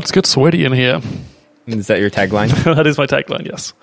Let's 0.00 0.12
get 0.12 0.24
sweaty 0.24 0.64
in 0.64 0.72
here. 0.72 1.02
Is 1.66 1.88
that 1.88 2.00
your 2.00 2.08
tagline? 2.08 2.48
that 2.74 2.86
is 2.86 2.96
my 2.96 3.04
tagline. 3.04 3.44
Yes. 3.46 3.74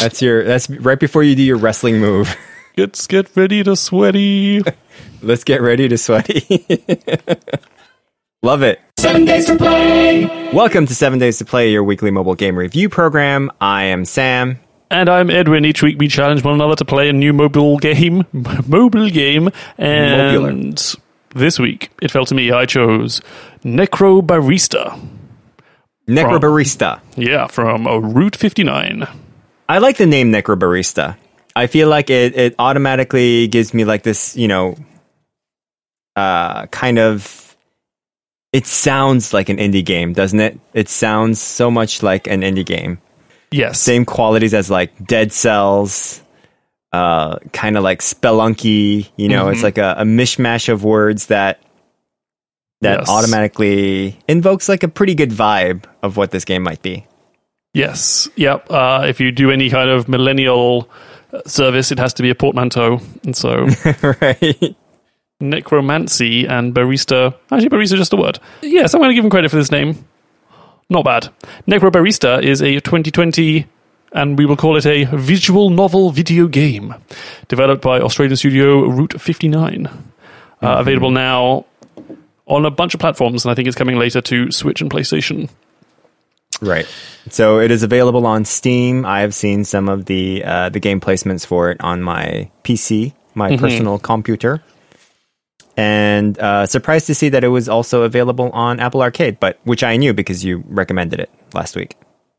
that's 0.00 0.22
your. 0.22 0.44
That's 0.44 0.70
right 0.70 1.00
before 1.00 1.24
you 1.24 1.34
do 1.34 1.42
your 1.42 1.56
wrestling 1.56 1.98
move. 1.98 2.36
Let's 2.76 3.08
get 3.08 3.36
ready 3.36 3.64
to 3.64 3.74
sweaty. 3.74 4.62
Let's 5.22 5.42
get 5.42 5.60
ready 5.60 5.88
to 5.88 5.98
sweaty. 5.98 6.64
Love 8.44 8.62
it. 8.62 8.80
Seven 8.96 9.24
days 9.24 9.46
to 9.46 9.56
play. 9.56 10.26
Welcome 10.52 10.86
to 10.86 10.94
Seven 10.94 11.18
Days 11.18 11.38
to 11.38 11.44
Play, 11.44 11.72
your 11.72 11.82
weekly 11.82 12.12
mobile 12.12 12.36
game 12.36 12.56
review 12.56 12.88
program. 12.88 13.50
I 13.60 13.86
am 13.86 14.04
Sam. 14.04 14.60
And 14.88 15.08
I'm 15.08 15.30
Edwin. 15.30 15.64
Each 15.64 15.82
week 15.82 15.98
we 15.98 16.06
challenge 16.06 16.44
one 16.44 16.54
another 16.54 16.76
to 16.76 16.84
play 16.84 17.08
a 17.08 17.12
new 17.12 17.32
mobile 17.32 17.78
game. 17.78 18.24
mobile 18.68 19.10
game. 19.10 19.50
And 19.78 20.76
Mobular. 20.76 20.96
This 21.34 21.58
week, 21.58 21.90
it 22.00 22.10
fell 22.10 22.24
to 22.26 22.34
me, 22.34 22.50
I 22.50 22.66
chose 22.66 23.20
Necrobarista. 23.64 24.98
Necrobarista. 26.08 27.00
From, 27.12 27.22
yeah, 27.22 27.46
from 27.46 27.86
a 27.86 27.98
Route 27.98 28.36
59. 28.36 29.06
I 29.68 29.78
like 29.78 29.96
the 29.96 30.06
name 30.06 30.30
Necrobarista. 30.30 31.16
I 31.56 31.66
feel 31.66 31.88
like 31.88 32.10
it, 32.10 32.36
it 32.36 32.54
automatically 32.58 33.48
gives 33.48 33.72
me 33.72 33.84
like 33.84 34.02
this, 34.02 34.36
you 34.36 34.48
know, 34.48 34.76
uh, 36.16 36.66
kind 36.66 36.98
of 36.98 37.44
it 38.52 38.66
sounds 38.66 39.34
like 39.34 39.48
an 39.48 39.56
indie 39.56 39.84
game, 39.84 40.12
doesn't 40.12 40.38
it? 40.38 40.60
It 40.74 40.88
sounds 40.88 41.40
so 41.40 41.72
much 41.72 42.04
like 42.04 42.28
an 42.28 42.42
indie 42.42 42.64
game. 42.64 42.98
Yes. 43.50 43.80
Same 43.80 44.04
qualities 44.04 44.54
as 44.54 44.70
like 44.70 44.92
Dead 45.04 45.32
Cells, 45.32 46.22
uh, 46.94 47.38
kind 47.52 47.76
of 47.76 47.82
like 47.82 48.00
Spelunky. 48.00 49.08
You 49.16 49.28
know, 49.28 49.44
mm-hmm. 49.44 49.54
it's 49.54 49.62
like 49.62 49.78
a, 49.78 49.96
a, 49.98 50.04
mishmash 50.04 50.68
of 50.68 50.84
words 50.84 51.26
that 51.26 51.60
that 52.82 53.00
yes. 53.00 53.08
automatically 53.08 54.18
invokes 54.28 54.68
like 54.68 54.82
a 54.82 54.88
pretty 54.88 55.14
good 55.14 55.30
vibe 55.30 55.84
of 56.02 56.16
what 56.16 56.30
this 56.30 56.44
game 56.44 56.62
might 56.62 56.82
be. 56.82 57.06
Yes. 57.72 58.28
Yep. 58.36 58.70
Uh, 58.70 59.06
if 59.08 59.18
you 59.18 59.32
do 59.32 59.50
any 59.50 59.70
kind 59.70 59.90
of 59.90 60.08
millennial 60.08 60.88
service, 61.46 61.90
it 61.90 61.98
has 61.98 62.14
to 62.14 62.22
be 62.22 62.30
a 62.30 62.34
portmanteau, 62.34 63.00
and 63.24 63.36
so 63.36 63.66
right 64.20 64.76
necromancy 65.40 66.46
and 66.46 66.72
barista. 66.72 67.34
Actually, 67.50 67.70
barista 67.70 67.96
just 67.96 68.12
a 68.12 68.16
word. 68.16 68.38
Yes, 68.62 68.94
I'm 68.94 69.00
going 69.00 69.10
to 69.10 69.14
give 69.14 69.24
him 69.24 69.30
credit 69.30 69.50
for 69.50 69.56
this 69.56 69.72
name. 69.72 70.06
Not 70.90 71.04
bad. 71.04 71.28
Necrobarista 71.66 72.42
is 72.42 72.60
a 72.62 72.74
2020, 72.74 73.66
and 74.14 74.38
we 74.38 74.46
will 74.46 74.56
call 74.56 74.76
it 74.76 74.86
a 74.86 75.04
visual 75.04 75.68
novel 75.70 76.10
video 76.10 76.46
game, 76.46 76.94
developed 77.48 77.82
by 77.82 78.00
Australian 78.00 78.36
studio 78.36 78.88
Route 78.88 79.20
59. 79.20 79.86
Uh, 79.86 79.90
mm-hmm. 79.90 80.80
Available 80.80 81.10
now 81.10 81.66
on 82.46 82.64
a 82.64 82.70
bunch 82.70 82.94
of 82.94 83.00
platforms, 83.00 83.44
and 83.44 83.52
I 83.52 83.54
think 83.54 83.68
it's 83.68 83.76
coming 83.76 83.98
later 83.98 84.20
to 84.22 84.50
Switch 84.52 84.80
and 84.80 84.90
PlayStation. 84.90 85.50
Right. 86.60 86.86
So 87.28 87.58
it 87.58 87.70
is 87.70 87.82
available 87.82 88.26
on 88.26 88.44
Steam. 88.44 89.04
I 89.04 89.20
have 89.20 89.34
seen 89.34 89.64
some 89.64 89.88
of 89.88 90.06
the 90.06 90.44
uh, 90.44 90.68
the 90.68 90.80
game 90.80 91.00
placements 91.00 91.44
for 91.44 91.70
it 91.70 91.80
on 91.80 92.00
my 92.00 92.50
PC, 92.62 93.12
my 93.34 93.50
mm-hmm. 93.50 93.60
personal 93.60 93.98
computer 93.98 94.62
and 95.76 96.38
uh, 96.38 96.66
surprised 96.66 97.06
to 97.08 97.14
see 97.14 97.28
that 97.30 97.42
it 97.42 97.48
was 97.48 97.68
also 97.68 98.02
available 98.02 98.50
on 98.50 98.78
Apple 98.78 99.02
Arcade, 99.02 99.40
but 99.40 99.58
which 99.64 99.82
I 99.82 99.96
knew 99.96 100.14
because 100.14 100.44
you 100.44 100.62
recommended 100.68 101.20
it 101.20 101.30
last 101.52 101.74
week. 101.74 101.96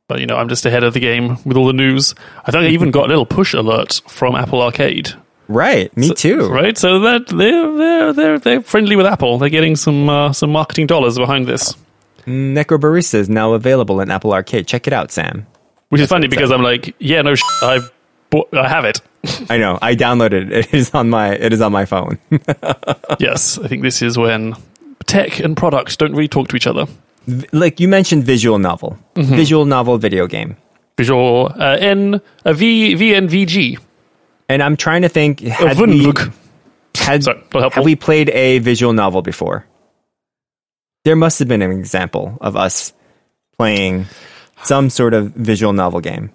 But 0.08 0.20
you 0.20 0.28
know, 0.28 0.38
I'm 0.38 0.50
just 0.50 0.66
ahead 0.66 0.84
of 0.84 0.94
the 0.94 1.00
game 1.00 1.38
with 1.45 1.58
all 1.58 1.66
the 1.67 1.73
news. 1.73 2.14
I 2.45 2.52
think 2.52 2.64
I 2.64 2.67
even 2.67 2.92
got 2.92 3.06
a 3.06 3.08
little 3.08 3.25
push 3.25 3.53
alert 3.53 4.02
from 4.08 4.36
Apple 4.36 4.61
Arcade. 4.61 5.14
Right, 5.48 5.95
me 5.95 6.08
so, 6.08 6.14
too. 6.14 6.50
Right, 6.50 6.78
so 6.78 7.00
that 7.02 7.28
they're 7.28 7.78
they're 7.78 8.14
they're 8.14 8.39
they're 8.39 8.61
friendly 8.61 8.95
with 8.95 9.06
Apple. 9.06 9.38
They're 9.38 9.50
getting 9.50 9.76
some 9.76 10.09
uh, 10.09 10.33
some 10.33 10.52
marketing 10.52 10.88
dollars 10.88 11.17
behind 11.17 11.48
this. 11.48 11.76
Necrobarista 12.26 13.16
is 13.16 13.30
now 13.30 13.53
available 13.53 14.00
in 14.00 14.09
Apple 14.09 14.33
Arcade. 14.33 14.67
Check 14.67 14.88
it 14.88 14.94
out, 14.94 15.11
Sam. 15.11 15.45
Which 15.89 16.00
That's 16.00 16.08
is 16.08 16.16
funny 16.16 16.28
because 16.28 16.52
I'm 16.52 16.64
like, 16.64 16.95
yeah, 17.00 17.22
no, 17.22 17.36
sh- 17.36 17.44
I've 17.61 17.92
I 18.53 18.67
have 18.67 18.86
it. 18.86 19.02
I 19.49 19.58
know. 19.58 19.77
I 19.82 19.95
downloaded 19.95 20.52
it. 20.52 20.52
It 20.52 20.73
is 20.73 20.94
on 20.94 21.10
my 21.10 21.33
it 21.33 21.54
is 21.54 21.61
on 21.61 21.71
my 21.71 21.86
phone. 21.86 22.20
yes, 23.20 23.58
I 23.60 23.67
think 23.67 23.83
this 23.83 24.02
is 24.02 24.17
when 24.17 24.55
tech 25.05 25.39
and 25.39 25.55
products 25.55 25.98
don't 25.98 26.11
really 26.11 26.27
talk 26.27 26.48
to 26.49 26.55
each 26.55 26.67
other. 26.67 26.88
Like 27.52 27.80
you 27.80 27.87
mentioned, 27.87 28.23
visual 28.23 28.59
novel, 28.59 28.97
mm-hmm. 29.15 29.36
visual 29.36 29.65
novel 29.65 29.97
video 29.97 30.27
game, 30.27 30.58
visual 30.97 31.52
uh, 31.58 31.77
N 31.80 32.21
a 32.43 32.53
V 32.53 32.95
V 32.95 33.15
N 33.15 33.27
V 33.27 33.45
G. 33.45 33.77
And 34.47 34.61
I'm 34.61 34.77
trying 34.77 35.02
to 35.02 35.09
think. 35.09 35.39
Had 35.39 35.80
we, 35.80 36.11
had, 36.95 37.23
Sorry, 37.23 37.43
have 37.53 37.83
we 37.83 37.95
played 37.95 38.30
a 38.30 38.59
visual 38.59 38.93
novel 38.93 39.21
before? 39.21 39.65
There 41.03 41.15
must 41.15 41.39
have 41.39 41.47
been 41.47 41.61
an 41.61 41.71
example 41.71 42.37
of 42.41 42.55
us 42.55 42.93
playing 43.58 44.05
some 44.64 44.89
sort 44.89 45.14
of 45.14 45.31
visual 45.31 45.73
novel 45.73 46.02
game. 46.02 46.31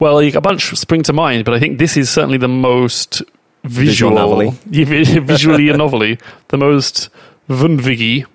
Well, 0.00 0.20
a 0.20 0.40
bunch 0.40 0.74
spring 0.76 1.02
to 1.04 1.12
mind, 1.12 1.44
but 1.44 1.54
I 1.54 1.58
think 1.58 1.78
this 1.78 1.96
is 1.96 2.10
certainly 2.10 2.38
the 2.38 2.48
most 2.48 3.22
visual, 3.64 4.50
visual 4.50 5.20
visually 5.24 5.68
a 5.70 5.76
novelty, 5.76 6.18
the 6.48 6.58
most 6.58 7.08
vunvigi, 7.48 8.26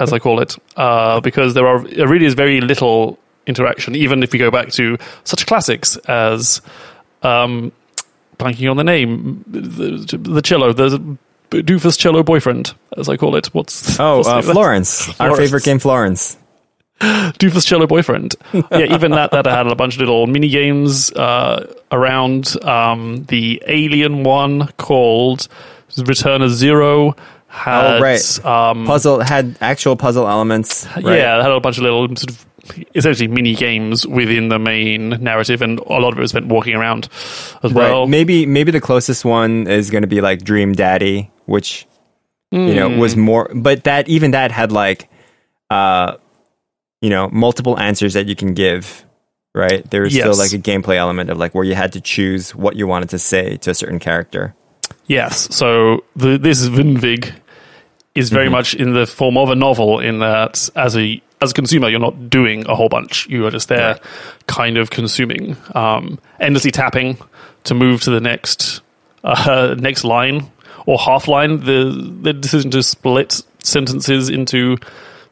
as 0.00 0.12
I 0.12 0.18
call 0.18 0.40
it, 0.40 0.56
uh, 0.76 1.20
because 1.20 1.54
there 1.54 1.66
are 1.66 1.78
really 1.78 2.26
is 2.26 2.34
very 2.34 2.60
little 2.60 3.18
interaction. 3.46 3.94
Even 3.94 4.22
if 4.22 4.32
we 4.32 4.38
go 4.38 4.50
back 4.50 4.70
to 4.72 4.98
such 5.24 5.46
classics 5.46 5.96
as, 6.08 6.60
um, 7.22 7.72
blanking 8.38 8.70
on 8.70 8.76
the 8.76 8.84
name, 8.84 9.44
the, 9.46 10.18
the 10.18 10.42
cello, 10.42 10.72
the 10.72 11.16
doofus 11.50 11.98
cello 11.98 12.22
boyfriend, 12.22 12.74
as 12.96 13.08
I 13.08 13.16
call 13.16 13.36
it. 13.36 13.46
What's 13.48 13.98
oh 14.00 14.16
what's 14.18 14.28
uh, 14.28 14.42
Florence, 14.42 15.04
Florence, 15.04 15.20
our 15.20 15.36
favorite 15.36 15.64
game, 15.64 15.78
Florence. 15.78 16.36
Doofus 17.00 17.66
Cello 17.66 17.88
Boyfriend. 17.88 18.36
yeah, 18.52 18.94
even 18.94 19.10
that 19.10 19.32
that 19.32 19.46
had 19.46 19.66
a 19.66 19.74
bunch 19.74 19.94
of 19.94 20.00
little 20.00 20.28
mini 20.28 20.48
games 20.48 21.10
uh, 21.12 21.66
around. 21.90 22.62
Um, 22.64 23.24
the 23.24 23.60
Alien 23.66 24.22
one 24.22 24.68
called 24.76 25.48
Return 25.98 26.40
of 26.40 26.52
Zero 26.52 27.16
had 27.54 27.98
oh, 27.98 28.00
right. 28.00 28.44
um, 28.44 28.84
puzzle 28.86 29.20
had 29.20 29.56
actual 29.60 29.96
puzzle 29.96 30.28
elements. 30.28 30.86
Right? 30.96 31.18
Yeah, 31.18 31.42
had 31.42 31.50
a 31.50 31.60
bunch 31.60 31.78
of 31.78 31.84
little 31.84 32.08
sort 32.16 32.30
of 32.30 32.46
essentially 32.94 33.28
mini 33.28 33.54
games 33.54 34.06
within 34.06 34.48
the 34.48 34.58
main 34.58 35.10
narrative, 35.22 35.62
and 35.62 35.78
a 35.78 35.92
lot 35.92 36.12
of 36.12 36.18
it 36.18 36.20
was 36.20 36.30
spent 36.30 36.46
walking 36.46 36.74
around 36.74 37.08
as 37.62 37.72
well. 37.72 38.00
Right. 38.02 38.08
Maybe 38.10 38.46
maybe 38.46 38.72
the 38.72 38.80
closest 38.80 39.24
one 39.24 39.66
is 39.66 39.90
going 39.90 40.02
to 40.02 40.08
be 40.08 40.20
like 40.20 40.42
Dream 40.42 40.72
Daddy, 40.72 41.30
which 41.46 41.86
mm. 42.52 42.68
you 42.68 42.74
know 42.74 42.88
was 42.88 43.14
hmm. 43.14 43.20
more, 43.20 43.50
but 43.54 43.84
that 43.84 44.08
even 44.08 44.32
that 44.32 44.50
had 44.50 44.72
like. 44.72 45.08
Uh, 45.70 46.18
you 47.04 47.10
know 47.10 47.28
multiple 47.28 47.78
answers 47.78 48.14
that 48.14 48.26
you 48.26 48.34
can 48.34 48.54
give 48.54 49.04
right 49.54 49.88
there 49.90 50.00
was 50.00 50.16
yes. 50.16 50.22
still 50.22 50.38
like 50.38 50.52
a 50.52 50.58
gameplay 50.58 50.96
element 50.96 51.28
of 51.28 51.36
like 51.36 51.54
where 51.54 51.64
you 51.64 51.74
had 51.74 51.92
to 51.92 52.00
choose 52.00 52.54
what 52.54 52.76
you 52.76 52.86
wanted 52.86 53.10
to 53.10 53.18
say 53.18 53.58
to 53.58 53.70
a 53.70 53.74
certain 53.74 53.98
character 53.98 54.54
yes 55.06 55.54
so 55.54 56.02
the, 56.16 56.38
this 56.38 56.62
is 56.62 56.70
vinvig 56.70 57.30
is 58.14 58.30
very 58.30 58.46
mm-hmm. 58.46 58.52
much 58.52 58.74
in 58.74 58.92
the 58.94 59.06
form 59.06 59.36
of 59.36 59.50
a 59.50 59.54
novel 59.54 60.00
in 60.00 60.20
that 60.20 60.68
as 60.76 60.96
a 60.96 61.20
as 61.42 61.50
a 61.50 61.54
consumer 61.54 61.88
you're 61.88 62.00
not 62.00 62.30
doing 62.30 62.66
a 62.68 62.74
whole 62.74 62.88
bunch 62.88 63.26
you 63.28 63.46
are 63.46 63.50
just 63.50 63.68
there 63.68 63.92
right. 63.92 64.02
kind 64.46 64.78
of 64.78 64.90
consuming 64.90 65.56
um, 65.74 66.18
endlessly 66.40 66.70
tapping 66.70 67.18
to 67.64 67.74
move 67.74 68.02
to 68.02 68.10
the 68.10 68.20
next 68.20 68.80
uh, 69.24 69.74
next 69.78 70.04
line 70.04 70.50
or 70.86 70.98
half 70.98 71.28
line 71.28 71.60
the 71.60 72.18
the 72.22 72.32
decision 72.32 72.70
to 72.70 72.82
split 72.82 73.42
sentences 73.62 74.28
into 74.28 74.76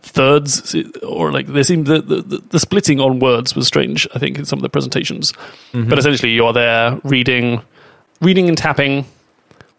thirds 0.02 0.74
or 1.02 1.30
like 1.30 1.46
they 1.46 1.62
seemed 1.62 1.86
the, 1.86 2.02
the, 2.02 2.42
the 2.50 2.58
splitting 2.58 2.98
on 2.98 3.20
words 3.20 3.54
was 3.54 3.68
strange 3.68 4.08
i 4.14 4.18
think 4.18 4.36
in 4.36 4.44
some 4.44 4.58
of 4.58 4.62
the 4.62 4.68
presentations 4.68 5.32
mm-hmm. 5.72 5.88
but 5.88 5.98
essentially 5.98 6.32
you're 6.32 6.52
there 6.52 6.98
reading 7.04 7.62
reading 8.20 8.48
and 8.48 8.58
tapping 8.58 9.06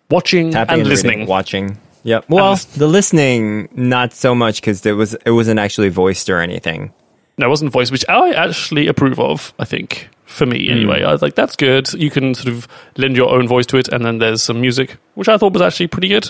watching 0.09 0.51
tapping 0.51 0.73
and, 0.73 0.81
and 0.81 0.89
listening 0.89 1.19
reading, 1.19 1.27
watching 1.27 1.77
yep 2.03 2.25
well 2.29 2.55
the 2.75 2.87
listening 2.87 3.69
not 3.73 4.13
so 4.13 4.35
much 4.35 4.61
because 4.61 4.85
it 4.85 4.93
was 4.93 5.13
it 5.25 5.31
wasn't 5.31 5.59
actually 5.59 5.89
voiced 5.89 6.29
or 6.29 6.39
anything 6.39 6.93
no 7.37 7.47
it 7.47 7.49
wasn't 7.49 7.71
voiced 7.71 7.91
which 7.91 8.05
i 8.09 8.31
actually 8.31 8.87
approve 8.87 9.19
of 9.19 9.53
i 9.59 9.65
think 9.65 10.09
for 10.25 10.45
me 10.45 10.69
anyway 10.69 11.01
mm. 11.01 11.05
i 11.05 11.11
was 11.11 11.21
like 11.21 11.35
that's 11.35 11.55
good 11.55 11.91
you 11.93 12.09
can 12.09 12.33
sort 12.33 12.47
of 12.47 12.67
lend 12.97 13.15
your 13.15 13.29
own 13.29 13.47
voice 13.47 13.65
to 13.65 13.77
it 13.77 13.87
and 13.89 14.05
then 14.05 14.17
there's 14.19 14.41
some 14.41 14.59
music 14.59 14.97
which 15.15 15.29
i 15.29 15.37
thought 15.37 15.53
was 15.53 15.61
actually 15.61 15.87
pretty 15.87 16.07
good 16.07 16.29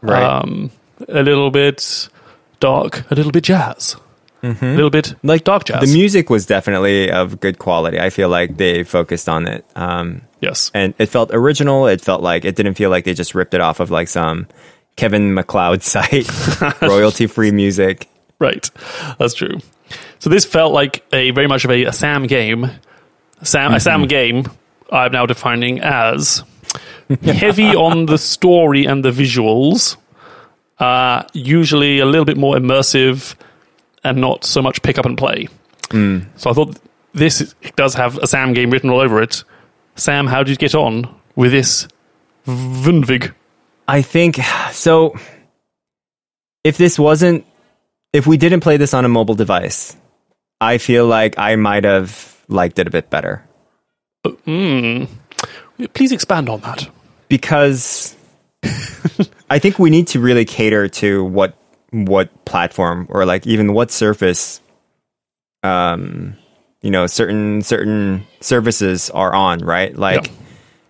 right 0.00 0.22
um, 0.22 0.70
a 1.08 1.22
little 1.22 1.50
bit 1.50 2.08
dark, 2.60 3.10
a 3.10 3.14
little 3.14 3.32
bit 3.32 3.44
jazz. 3.44 3.96
Mm-hmm. 4.42 4.64
A 4.64 4.74
little 4.74 4.90
bit 4.90 5.14
like 5.22 5.44
dark 5.44 5.64
jazz. 5.64 5.80
The 5.80 5.96
music 5.96 6.30
was 6.30 6.46
definitely 6.46 7.10
of 7.10 7.40
good 7.40 7.58
quality. 7.58 7.98
I 7.98 8.10
feel 8.10 8.28
like 8.28 8.58
they 8.58 8.84
focused 8.84 9.28
on 9.28 9.48
it. 9.48 9.64
Um, 9.74 10.22
yes. 10.40 10.70
And 10.74 10.94
it 10.98 11.06
felt 11.06 11.30
original. 11.32 11.86
It 11.86 12.00
felt 12.00 12.22
like 12.22 12.44
it 12.44 12.54
didn't 12.54 12.74
feel 12.74 12.90
like 12.90 13.04
they 13.04 13.14
just 13.14 13.34
ripped 13.34 13.54
it 13.54 13.60
off 13.60 13.80
of 13.80 13.90
like 13.90 14.08
some 14.08 14.46
Kevin 14.96 15.34
MacLeod 15.34 15.82
site, 15.82 16.28
royalty 16.82 17.26
free 17.26 17.50
music. 17.50 18.08
Right. 18.38 18.70
That's 19.18 19.34
true. 19.34 19.58
So 20.18 20.30
this 20.30 20.44
felt 20.44 20.72
like 20.72 21.04
a 21.12 21.30
very 21.30 21.46
much 21.46 21.64
of 21.64 21.70
a, 21.70 21.84
a 21.84 21.92
Sam 21.92 22.26
game. 22.26 22.70
Sam, 23.42 23.68
mm-hmm. 23.68 23.74
A 23.76 23.80
Sam 23.80 24.06
game 24.06 24.44
I'm 24.90 25.12
now 25.12 25.26
defining 25.26 25.80
as 25.80 26.42
heavy 27.22 27.74
on 27.74 28.06
the 28.06 28.18
story 28.18 28.84
and 28.84 29.04
the 29.04 29.10
visuals 29.10 29.96
uh, 30.78 31.22
usually 31.32 32.00
a 32.00 32.04
little 32.06 32.24
bit 32.24 32.36
more 32.36 32.54
immersive, 32.56 33.34
and 34.04 34.18
not 34.20 34.44
so 34.44 34.60
much 34.60 34.82
pick 34.82 34.98
up 34.98 35.06
and 35.06 35.16
play. 35.16 35.48
Hmm. 35.90 36.20
So 36.36 36.50
I 36.50 36.52
thought 36.52 36.78
this 37.14 37.40
is- 37.40 37.54
does 37.76 37.94
have 37.94 38.18
a 38.18 38.26
Sam 38.26 38.52
game 38.52 38.70
written 38.70 38.90
all 38.90 39.00
over 39.00 39.22
it. 39.22 39.42
Sam, 39.94 40.26
how 40.26 40.42
did 40.42 40.50
you 40.50 40.56
get 40.56 40.74
on 40.74 41.08
with 41.34 41.52
this 41.52 41.88
Vundvig? 42.46 43.32
I 43.88 44.02
think 44.02 44.36
so. 44.72 45.16
If 46.64 46.76
this 46.76 46.98
wasn't, 46.98 47.44
if 48.12 48.26
we 48.26 48.36
didn't 48.36 48.60
play 48.60 48.76
this 48.76 48.92
on 48.94 49.04
a 49.04 49.08
mobile 49.08 49.34
device, 49.34 49.96
I 50.60 50.78
feel 50.78 51.06
like 51.06 51.38
I 51.38 51.56
might 51.56 51.84
have 51.84 52.44
liked 52.48 52.78
it 52.78 52.86
a 52.86 52.90
bit 52.90 53.10
better 53.10 53.46
Please 54.46 56.12
expand 56.12 56.48
on 56.48 56.60
that. 56.60 56.88
because 57.28 58.16
I 59.50 59.58
think 59.58 59.78
we 59.78 59.90
need 59.90 60.08
to 60.08 60.20
really 60.20 60.44
cater 60.44 60.88
to 60.88 61.24
what 61.24 61.56
what 61.90 62.44
platform 62.44 63.06
or 63.10 63.24
like 63.24 63.46
even 63.46 63.72
what 63.72 63.90
surface, 63.90 64.60
um, 65.62 66.36
you 66.82 66.90
know, 66.90 67.06
certain 67.06 67.62
certain 67.62 68.26
services 68.40 69.10
are 69.10 69.34
on, 69.34 69.60
right? 69.60 69.96
Like. 69.96 70.26
Yeah. 70.26 70.32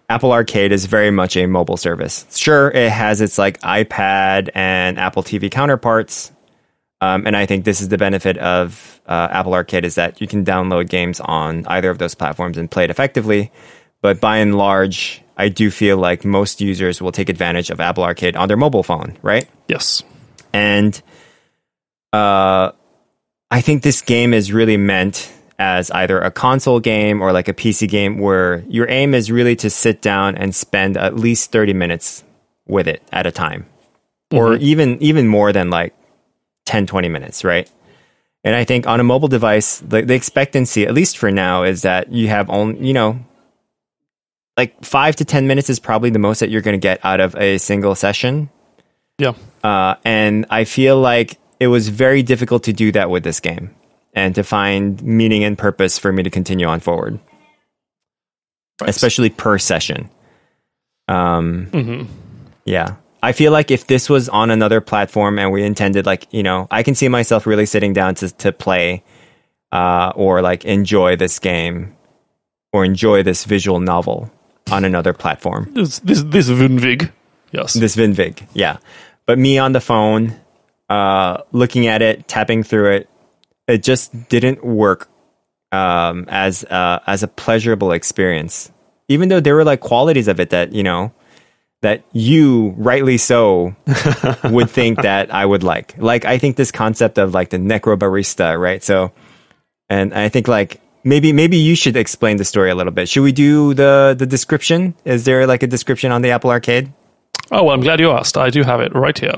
Apple 0.08 0.32
Arcade 0.32 0.72
is 0.72 0.86
very 0.86 1.10
much 1.10 1.36
a 1.36 1.46
mobile 1.46 1.76
service. 1.76 2.26
Sure, 2.36 2.70
it 2.70 2.90
has 2.90 3.20
its 3.20 3.38
like 3.38 3.60
iPad 3.60 4.50
and 4.54 4.98
Apple 4.98 5.22
TV 5.22 5.50
counterparts, 5.50 6.32
um, 7.00 7.26
and 7.26 7.36
I 7.36 7.46
think 7.46 7.64
this 7.64 7.80
is 7.80 7.88
the 7.88 7.98
benefit 7.98 8.38
of 8.38 9.00
uh, 9.06 9.28
Apple 9.30 9.54
Arcade 9.54 9.84
is 9.84 9.96
that 9.96 10.20
you 10.20 10.26
can 10.26 10.44
download 10.44 10.88
games 10.88 11.20
on 11.20 11.66
either 11.66 11.90
of 11.90 11.98
those 11.98 12.14
platforms 12.14 12.56
and 12.56 12.70
play 12.70 12.84
it 12.84 12.90
effectively. 12.90 13.50
But 14.00 14.20
by 14.20 14.38
and 14.38 14.56
large, 14.56 15.22
I 15.36 15.48
do 15.48 15.70
feel 15.70 15.96
like 15.96 16.24
most 16.24 16.60
users 16.60 17.02
will 17.02 17.12
take 17.12 17.28
advantage 17.28 17.70
of 17.70 17.80
Apple 17.80 18.04
Arcade 18.04 18.36
on 18.36 18.48
their 18.48 18.56
mobile 18.56 18.82
phone, 18.82 19.18
right? 19.22 19.48
Yes. 19.68 20.02
And 20.52 21.00
uh, 22.12 22.72
I 23.50 23.60
think 23.60 23.82
this 23.82 24.02
game 24.02 24.32
is 24.32 24.52
really 24.52 24.76
meant 24.76 25.32
as 25.58 25.90
either 25.90 26.20
a 26.20 26.30
console 26.30 26.80
game 26.80 27.22
or 27.22 27.32
like 27.32 27.48
a 27.48 27.54
PC 27.54 27.88
game 27.88 28.18
where 28.18 28.64
your 28.68 28.88
aim 28.90 29.14
is 29.14 29.30
really 29.30 29.56
to 29.56 29.70
sit 29.70 30.02
down 30.02 30.36
and 30.36 30.54
spend 30.54 30.96
at 30.96 31.16
least 31.16 31.52
30 31.52 31.72
minutes 31.72 32.24
with 32.66 32.88
it 32.88 33.02
at 33.12 33.26
a 33.26 33.32
time. 33.32 33.66
Or 34.32 34.54
even 34.54 35.00
even 35.00 35.28
more 35.28 35.52
than 35.52 35.70
like 35.70 35.94
10 36.64 36.86
20 36.86 37.08
minutes 37.08 37.44
right? 37.44 37.70
And 38.42 38.56
i 38.56 38.64
think 38.64 38.86
on 38.86 38.98
a 38.98 39.04
mobile 39.04 39.28
device 39.28 39.78
the, 39.78 40.02
the 40.02 40.14
expectancy 40.14 40.84
at 40.84 40.94
least 40.94 41.16
for 41.16 41.30
now 41.30 41.62
is 41.62 41.82
that 41.82 42.12
you 42.12 42.28
have 42.28 42.50
only 42.50 42.84
you 42.84 42.92
know 42.92 43.20
like 44.56 44.84
5 44.84 45.16
to 45.16 45.24
10 45.24 45.46
minutes 45.46 45.70
is 45.70 45.78
probably 45.78 46.10
the 46.10 46.18
most 46.18 46.40
that 46.40 46.50
you're 46.50 46.62
going 46.62 46.74
to 46.74 46.78
get 46.78 46.98
out 47.04 47.20
of 47.20 47.36
a 47.36 47.58
single 47.58 47.94
session. 47.94 48.50
Yeah. 49.18 49.34
uh, 49.62 49.94
and 50.04 50.46
I 50.50 50.64
feel 50.64 50.98
like 50.98 51.38
it 51.60 51.68
was 51.68 51.88
very 51.88 52.22
difficult 52.22 52.64
to 52.64 52.72
do 52.72 52.90
that 52.92 53.10
with 53.10 53.22
this 53.22 53.38
game 53.38 53.74
and 54.16 54.34
to 54.34 54.42
find 54.42 55.00
meaning 55.02 55.44
and 55.44 55.56
purpose 55.56 55.98
for 55.98 56.10
me 56.12 56.24
to 56.24 56.30
continue 56.30 56.66
on 56.66 56.80
forward, 56.80 57.20
Right. 58.80 58.90
especially 58.90 59.30
per 59.30 59.58
session. 59.58 60.10
Um, 61.08 61.66
Mhm. 61.72 62.06
yeah. 62.64 62.96
I 63.22 63.32
feel 63.32 63.52
like 63.52 63.70
if 63.70 63.86
this 63.86 64.10
was 64.10 64.28
on 64.28 64.50
another 64.50 64.80
platform 64.80 65.38
and 65.38 65.50
we 65.52 65.62
intended, 65.64 66.06
like, 66.06 66.26
you 66.32 66.42
know, 66.42 66.66
I 66.70 66.82
can 66.82 66.94
see 66.94 67.08
myself 67.08 67.46
really 67.46 67.66
sitting 67.66 67.92
down 67.92 68.14
to, 68.16 68.30
to 68.36 68.52
play 68.52 69.02
uh, 69.72 70.12
or 70.14 70.42
like 70.42 70.64
enjoy 70.64 71.16
this 71.16 71.38
game 71.38 71.94
or 72.72 72.84
enjoy 72.84 73.22
this 73.22 73.44
visual 73.44 73.80
novel 73.80 74.30
on 74.70 74.84
another 74.84 75.12
platform. 75.12 75.70
This 75.74 75.98
this, 76.00 76.22
this 76.24 76.48
Vundvig. 76.48 77.10
Yes. 77.52 77.74
This 77.74 77.96
Vinvig, 77.96 78.42
yeah. 78.54 78.76
But 79.26 79.38
me 79.38 79.58
on 79.58 79.72
the 79.72 79.80
phone, 79.80 80.34
uh, 80.88 81.38
looking 81.52 81.86
at 81.86 82.02
it, 82.02 82.28
tapping 82.28 82.62
through 82.62 82.92
it, 82.96 83.08
it 83.68 83.82
just 83.82 84.28
didn't 84.28 84.64
work 84.64 85.08
um, 85.72 86.26
as 86.28 86.64
uh, 86.64 87.00
as 87.06 87.22
a 87.22 87.28
pleasurable 87.28 87.92
experience. 87.92 88.70
Even 89.08 89.28
though 89.28 89.40
there 89.40 89.54
were 89.54 89.64
like 89.64 89.80
qualities 89.80 90.28
of 90.28 90.40
it 90.40 90.50
that 90.50 90.72
you 90.72 90.82
know 90.82 91.12
that 91.82 92.02
you 92.12 92.74
rightly 92.76 93.18
so 93.18 93.74
would 94.44 94.70
think 94.70 95.02
that 95.02 95.32
I 95.32 95.44
would 95.44 95.62
like. 95.62 95.94
Like 95.98 96.24
I 96.24 96.38
think 96.38 96.56
this 96.56 96.72
concept 96.72 97.18
of 97.18 97.34
like 97.34 97.50
the 97.50 97.58
necro 97.58 97.96
barista, 97.96 98.58
right? 98.58 98.82
So, 98.82 99.12
and 99.88 100.14
I 100.14 100.28
think 100.28 100.48
like 100.48 100.80
maybe 101.04 101.32
maybe 101.32 101.56
you 101.56 101.76
should 101.76 101.96
explain 101.96 102.36
the 102.38 102.44
story 102.44 102.70
a 102.70 102.74
little 102.74 102.92
bit. 102.92 103.08
Should 103.08 103.22
we 103.22 103.32
do 103.32 103.74
the 103.74 104.16
the 104.18 104.26
description? 104.26 104.94
Is 105.04 105.24
there 105.24 105.46
like 105.46 105.62
a 105.62 105.66
description 105.66 106.12
on 106.12 106.22
the 106.22 106.30
Apple 106.30 106.50
Arcade? 106.50 106.92
Oh, 107.52 107.62
well, 107.64 107.74
I'm 107.74 107.80
glad 107.80 108.00
you 108.00 108.10
asked. 108.10 108.36
I 108.36 108.50
do 108.50 108.64
have 108.64 108.80
it 108.80 108.92
right 108.94 109.16
here. 109.16 109.36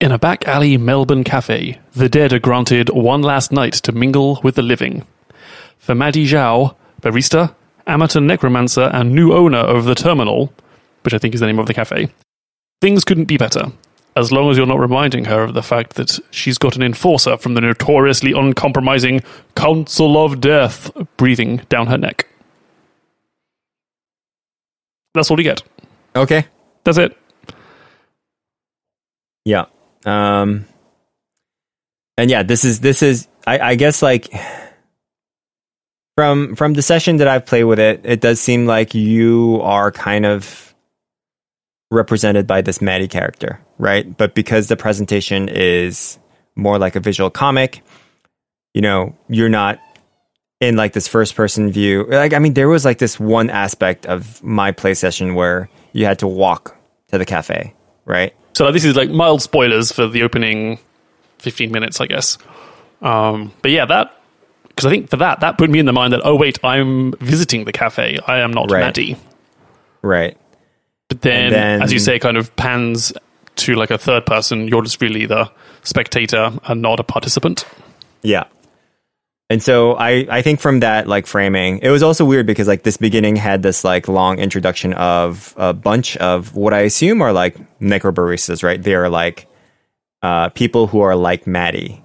In 0.00 0.12
a 0.12 0.18
back 0.18 0.48
alley 0.48 0.78
Melbourne 0.78 1.24
cafe, 1.24 1.78
the 1.92 2.08
dead 2.08 2.32
are 2.32 2.38
granted 2.38 2.88
one 2.88 3.20
last 3.20 3.52
night 3.52 3.74
to 3.74 3.92
mingle 3.92 4.40
with 4.42 4.54
the 4.54 4.62
living. 4.62 5.06
For 5.76 5.94
Maddy 5.94 6.26
Xiao, 6.26 6.74
barista, 7.02 7.54
amateur 7.86 8.20
necromancer, 8.20 8.88
and 8.94 9.12
new 9.12 9.34
owner 9.34 9.58
of 9.58 9.84
the 9.84 9.94
terminal, 9.94 10.54
which 11.02 11.12
I 11.12 11.18
think 11.18 11.34
is 11.34 11.40
the 11.40 11.46
name 11.46 11.58
of 11.58 11.66
the 11.66 11.74
cafe, 11.74 12.08
things 12.80 13.04
couldn't 13.04 13.26
be 13.26 13.36
better. 13.36 13.72
As 14.16 14.32
long 14.32 14.50
as 14.50 14.56
you're 14.56 14.66
not 14.66 14.80
reminding 14.80 15.26
her 15.26 15.42
of 15.42 15.52
the 15.52 15.62
fact 15.62 15.96
that 15.96 16.18
she's 16.30 16.56
got 16.56 16.76
an 16.76 16.82
enforcer 16.82 17.36
from 17.36 17.52
the 17.52 17.60
notoriously 17.60 18.32
uncompromising 18.32 19.20
Council 19.54 20.24
of 20.24 20.40
Death 20.40 20.90
breathing 21.18 21.58
down 21.68 21.88
her 21.88 21.98
neck. 21.98 22.26
That's 25.12 25.30
all 25.30 25.38
you 25.38 25.44
get. 25.44 25.62
Okay. 26.16 26.46
That's 26.84 26.96
it. 26.96 27.18
Yeah. 29.44 29.66
Um 30.04 30.66
and 32.16 32.30
yeah, 32.30 32.42
this 32.42 32.64
is 32.64 32.80
this 32.80 33.02
is 33.02 33.28
I, 33.46 33.58
I 33.58 33.74
guess 33.74 34.02
like 34.02 34.28
from 36.16 36.54
from 36.54 36.74
the 36.74 36.82
session 36.82 37.16
that 37.16 37.28
I've 37.28 37.46
played 37.46 37.64
with 37.64 37.78
it, 37.78 38.02
it 38.04 38.20
does 38.20 38.40
seem 38.40 38.66
like 38.66 38.94
you 38.94 39.60
are 39.62 39.90
kind 39.90 40.26
of 40.26 40.74
represented 41.90 42.46
by 42.46 42.60
this 42.60 42.80
Maddy 42.82 43.08
character, 43.08 43.60
right? 43.78 44.16
But 44.16 44.34
because 44.34 44.68
the 44.68 44.76
presentation 44.76 45.48
is 45.48 46.18
more 46.56 46.78
like 46.78 46.94
a 46.94 47.00
visual 47.00 47.30
comic, 47.30 47.82
you 48.74 48.82
know, 48.82 49.16
you're 49.28 49.48
not 49.48 49.80
in 50.60 50.76
like 50.76 50.92
this 50.92 51.08
first 51.08 51.34
person 51.34 51.72
view. 51.72 52.04
Like 52.04 52.34
I 52.34 52.38
mean, 52.38 52.54
there 52.54 52.68
was 52.68 52.84
like 52.84 52.98
this 52.98 53.18
one 53.18 53.48
aspect 53.48 54.06
of 54.06 54.42
my 54.44 54.72
play 54.72 54.94
session 54.94 55.34
where 55.34 55.70
you 55.92 56.04
had 56.04 56.18
to 56.20 56.26
walk 56.26 56.76
to 57.08 57.18
the 57.18 57.24
cafe, 57.24 57.74
right? 58.04 58.34
So 58.54 58.64
like, 58.64 58.74
this 58.74 58.84
is 58.84 58.96
like 58.96 59.10
mild 59.10 59.42
spoilers 59.42 59.92
for 59.92 60.06
the 60.06 60.22
opening 60.22 60.78
15 61.38 61.70
minutes, 61.70 62.00
I 62.00 62.06
guess. 62.06 62.36
Um, 63.02 63.52
but 63.62 63.70
yeah, 63.70 63.86
that 63.86 64.16
because 64.68 64.86
I 64.86 64.90
think 64.90 65.08
for 65.10 65.16
that 65.16 65.40
that 65.40 65.56
put 65.58 65.70
me 65.70 65.78
in 65.78 65.86
the 65.86 65.92
mind 65.92 66.12
that 66.12 66.20
oh 66.24 66.36
wait, 66.36 66.58
I'm 66.64 67.12
visiting 67.20 67.64
the 67.64 67.72
cafe. 67.72 68.18
I 68.26 68.40
am 68.40 68.52
not 68.52 68.70
Right. 68.70 68.80
Maddy. 68.80 69.16
Right. 70.02 70.36
But 71.08 71.22
then, 71.22 71.50
then- 71.52 71.82
as 71.82 71.92
you 71.92 71.98
say, 71.98 72.18
kind 72.18 72.36
of 72.36 72.54
pans 72.56 73.12
to 73.56 73.74
like 73.74 73.90
a 73.90 73.98
third 73.98 74.26
person. 74.26 74.68
You're 74.68 74.82
just 74.82 75.00
really 75.00 75.26
the 75.26 75.50
spectator 75.82 76.52
and 76.64 76.80
not 76.82 77.00
a 77.00 77.04
participant. 77.04 77.64
Yeah. 78.22 78.44
And 79.50 79.60
so 79.60 79.94
I, 79.94 80.26
I 80.30 80.42
think 80.42 80.60
from 80.60 80.80
that 80.80 81.08
like 81.08 81.26
framing, 81.26 81.80
it 81.82 81.90
was 81.90 82.04
also 82.04 82.24
weird 82.24 82.46
because 82.46 82.68
like 82.68 82.84
this 82.84 82.96
beginning 82.96 83.34
had 83.34 83.64
this 83.64 83.82
like 83.82 84.06
long 84.06 84.38
introduction 84.38 84.92
of 84.94 85.52
a 85.56 85.74
bunch 85.74 86.16
of 86.18 86.54
what 86.54 86.72
I 86.72 86.82
assume 86.82 87.20
are 87.20 87.32
like 87.32 87.56
necrobaristas, 87.80 88.62
right? 88.62 88.80
They 88.80 88.94
are 88.94 89.08
like 89.08 89.48
uh, 90.22 90.50
people 90.50 90.86
who 90.86 91.00
are 91.00 91.16
like 91.16 91.48
Maddy. 91.48 92.00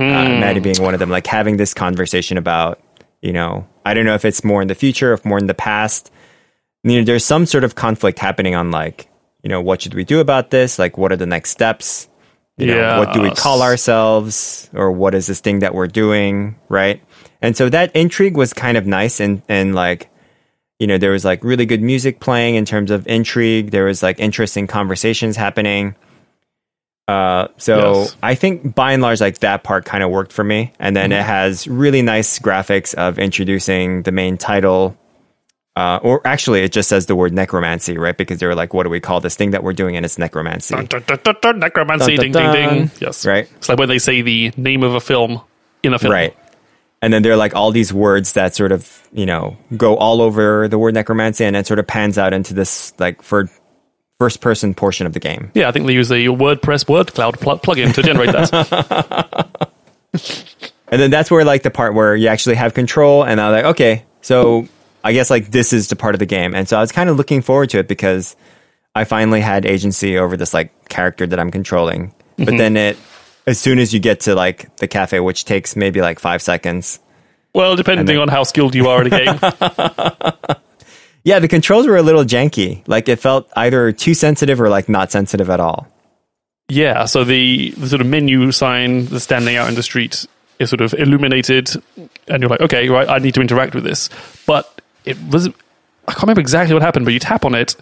Uh, 0.00 0.40
Maddy 0.40 0.58
being 0.58 0.82
one 0.82 0.94
of 0.94 0.98
them, 0.98 1.10
like 1.10 1.28
having 1.28 1.56
this 1.56 1.72
conversation 1.72 2.36
about, 2.36 2.80
you 3.20 3.32
know, 3.32 3.68
I 3.86 3.94
don't 3.94 4.04
know 4.04 4.14
if 4.14 4.24
it's 4.24 4.42
more 4.42 4.60
in 4.60 4.66
the 4.66 4.74
future, 4.74 5.12
if 5.12 5.24
more 5.24 5.38
in 5.38 5.46
the 5.46 5.54
past. 5.54 6.10
You 6.82 6.98
know, 6.98 7.04
there's 7.04 7.24
some 7.24 7.46
sort 7.46 7.62
of 7.62 7.76
conflict 7.76 8.18
happening 8.18 8.56
on 8.56 8.72
like, 8.72 9.08
you 9.44 9.48
know, 9.48 9.60
what 9.60 9.82
should 9.82 9.94
we 9.94 10.02
do 10.02 10.18
about 10.18 10.50
this? 10.50 10.80
Like, 10.80 10.98
what 10.98 11.12
are 11.12 11.16
the 11.16 11.26
next 11.26 11.50
steps? 11.50 12.08
You 12.62 12.74
know, 12.74 12.98
what 12.98 13.12
do 13.12 13.20
we 13.20 13.30
call 13.30 13.62
ourselves 13.62 14.70
or 14.72 14.90
what 14.92 15.14
is 15.14 15.26
this 15.26 15.40
thing 15.40 15.60
that 15.60 15.74
we're 15.74 15.86
doing, 15.88 16.56
right? 16.68 17.02
And 17.40 17.56
so 17.56 17.68
that 17.68 17.94
intrigue 17.94 18.36
was 18.36 18.52
kind 18.52 18.76
of 18.76 18.86
nice 18.86 19.20
and 19.20 19.42
and 19.48 19.74
like 19.74 20.08
you 20.78 20.88
know, 20.88 20.98
there 20.98 21.12
was 21.12 21.24
like 21.24 21.44
really 21.44 21.64
good 21.64 21.80
music 21.80 22.18
playing 22.18 22.56
in 22.56 22.64
terms 22.64 22.90
of 22.90 23.06
intrigue. 23.06 23.70
There 23.70 23.84
was 23.84 24.02
like 24.02 24.18
interesting 24.18 24.66
conversations 24.66 25.36
happening. 25.36 25.94
Uh, 27.06 27.48
so 27.56 28.00
Yes. 28.00 28.16
I 28.20 28.34
think 28.34 28.74
by 28.74 28.92
and 28.92 29.00
large, 29.00 29.20
like 29.20 29.38
that 29.38 29.62
part 29.62 29.84
kind 29.84 30.02
of 30.02 30.10
worked 30.10 30.32
for 30.32 30.42
me. 30.42 30.72
And 30.80 30.96
then 30.96 31.12
it 31.12 31.22
has 31.22 31.68
really 31.68 32.02
nice 32.02 32.38
graphics 32.40 32.94
of 32.94 33.20
introducing 33.20 34.02
the 34.02 34.10
main 34.10 34.36
title. 34.38 34.96
Uh, 35.74 35.98
or 36.02 36.20
actually, 36.26 36.62
it 36.62 36.72
just 36.72 36.88
says 36.88 37.06
the 37.06 37.16
word 37.16 37.32
necromancy, 37.32 37.96
right? 37.96 38.16
Because 38.16 38.38
they 38.38 38.46
were 38.46 38.54
like, 38.54 38.74
what 38.74 38.82
do 38.82 38.90
we 38.90 39.00
call 39.00 39.20
this 39.20 39.36
thing 39.36 39.52
that 39.52 39.62
we're 39.62 39.72
doing? 39.72 39.96
And 39.96 40.04
it's 40.04 40.18
necromancy. 40.18 40.74
Dun, 40.74 40.84
dun, 40.86 41.02
dun, 41.06 41.18
dun, 41.24 41.36
dun, 41.40 41.58
necromancy, 41.60 42.16
Dun, 42.16 42.24
ding, 42.24 42.32
dun, 42.32 42.54
ding, 42.54 42.68
ding. 42.68 42.90
Yes, 43.00 43.24
Right. 43.24 43.48
It's 43.56 43.68
like 43.68 43.78
when 43.78 43.88
they 43.88 43.98
say 43.98 44.20
the 44.20 44.52
name 44.56 44.82
of 44.82 44.94
a 44.94 45.00
film 45.00 45.40
in 45.82 45.94
a 45.94 45.98
film. 45.98 46.12
Right. 46.12 46.36
And 47.00 47.12
then 47.12 47.22
there 47.22 47.32
are 47.32 47.36
like 47.36 47.54
all 47.54 47.72
these 47.72 47.92
words 47.92 48.34
that 48.34 48.54
sort 48.54 48.70
of, 48.70 49.08
you 49.12 49.26
know, 49.26 49.56
go 49.76 49.96
all 49.96 50.20
over 50.20 50.68
the 50.68 50.78
word 50.78 50.94
necromancy 50.94 51.44
and 51.44 51.56
it 51.56 51.66
sort 51.66 51.78
of 51.78 51.86
pans 51.86 52.18
out 52.18 52.32
into 52.34 52.54
this 52.54 52.92
like 52.98 53.22
for 53.22 53.50
first 54.20 54.40
person 54.40 54.74
portion 54.74 55.06
of 55.06 55.14
the 55.14 55.20
game. 55.20 55.50
Yeah, 55.54 55.68
I 55.68 55.72
think 55.72 55.86
they 55.86 55.94
use 55.94 56.10
the 56.10 56.26
WordPress 56.26 56.88
word 56.88 57.12
cloud 57.14 57.40
pl- 57.40 57.58
plugin 57.58 57.92
to 57.94 58.02
generate 58.02 58.30
that. 58.32 59.68
And 60.92 61.00
then 61.00 61.10
that's 61.10 61.30
where 61.30 61.42
like 61.42 61.62
the 61.62 61.70
part 61.70 61.94
where 61.94 62.14
you 62.14 62.28
actually 62.28 62.56
have 62.56 62.74
control 62.74 63.24
and 63.24 63.40
I 63.40 63.48
was 63.50 63.56
like, 63.56 63.64
okay, 63.72 64.04
so 64.20 64.68
I 65.04 65.12
guess 65.12 65.30
like 65.30 65.50
this 65.50 65.72
is 65.72 65.88
the 65.88 65.96
part 65.96 66.14
of 66.14 66.18
the 66.18 66.26
game. 66.26 66.54
And 66.54 66.68
so 66.68 66.76
I 66.76 66.80
was 66.80 66.92
kind 66.92 67.10
of 67.10 67.16
looking 67.16 67.42
forward 67.42 67.70
to 67.70 67.78
it 67.78 67.88
because 67.88 68.36
I 68.94 69.04
finally 69.04 69.40
had 69.40 69.64
agency 69.64 70.18
over 70.18 70.36
this 70.36 70.54
like 70.54 70.88
character 70.88 71.26
that 71.26 71.38
I'm 71.40 71.50
controlling. 71.50 72.14
But 72.36 72.48
mm-hmm. 72.48 72.56
then 72.56 72.76
it 72.76 72.98
as 73.46 73.58
soon 73.58 73.78
as 73.78 73.92
you 73.92 74.00
get 74.00 74.20
to 74.20 74.34
like 74.34 74.76
the 74.76 74.88
cafe, 74.88 75.20
which 75.20 75.44
takes 75.44 75.76
maybe 75.76 76.00
like 76.00 76.18
five 76.18 76.42
seconds. 76.42 77.00
well, 77.54 77.76
depending 77.76 78.06
then- 78.06 78.18
on 78.18 78.28
how 78.28 78.44
skilled 78.44 78.74
you 78.74 78.88
are 78.88 79.02
at 79.02 79.06
a 79.06 80.50
game. 80.50 80.56
Yeah, 81.24 81.38
the 81.38 81.48
controls 81.48 81.86
were 81.86 81.96
a 81.96 82.02
little 82.02 82.24
janky. 82.24 82.82
Like 82.88 83.08
it 83.08 83.20
felt 83.20 83.48
either 83.54 83.92
too 83.92 84.14
sensitive 84.14 84.60
or 84.60 84.68
like 84.68 84.88
not 84.88 85.12
sensitive 85.12 85.50
at 85.50 85.60
all. 85.60 85.86
yeah, 86.68 87.04
so 87.04 87.24
the, 87.24 87.70
the 87.72 87.88
sort 87.88 88.00
of 88.00 88.06
menu 88.06 88.50
sign 88.52 89.06
that's 89.06 89.24
standing 89.24 89.56
out 89.56 89.68
in 89.68 89.74
the 89.74 89.82
street 89.82 90.26
is 90.58 90.70
sort 90.70 90.80
of 90.80 90.94
illuminated, 90.94 91.70
and 92.28 92.42
you're 92.42 92.50
like, 92.50 92.60
okay, 92.60 92.88
right, 92.88 93.08
I 93.08 93.18
need 93.18 93.34
to 93.34 93.40
interact 93.40 93.74
with 93.74 93.84
this. 93.84 94.08
But 94.46 94.80
it 95.04 95.16
was, 95.30 95.48
I 95.48 96.12
can't 96.12 96.22
remember 96.22 96.40
exactly 96.40 96.74
what 96.74 96.82
happened, 96.82 97.04
but 97.04 97.14
you 97.14 97.20
tap 97.20 97.44
on 97.44 97.54
it, 97.54 97.76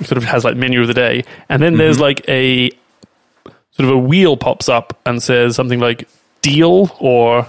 it 0.00 0.06
sort 0.06 0.18
of 0.18 0.24
has 0.24 0.44
like 0.44 0.56
menu 0.56 0.80
of 0.80 0.86
the 0.86 0.94
day, 0.94 1.24
and 1.48 1.62
then 1.62 1.76
there's 1.76 1.96
mm-hmm. 1.96 2.02
like 2.02 2.28
a 2.28 2.70
sort 3.72 3.88
of 3.88 3.90
a 3.90 3.98
wheel 3.98 4.36
pops 4.36 4.68
up 4.68 4.98
and 5.06 5.22
says 5.22 5.56
something 5.56 5.80
like 5.80 6.08
deal 6.42 6.94
or 7.00 7.46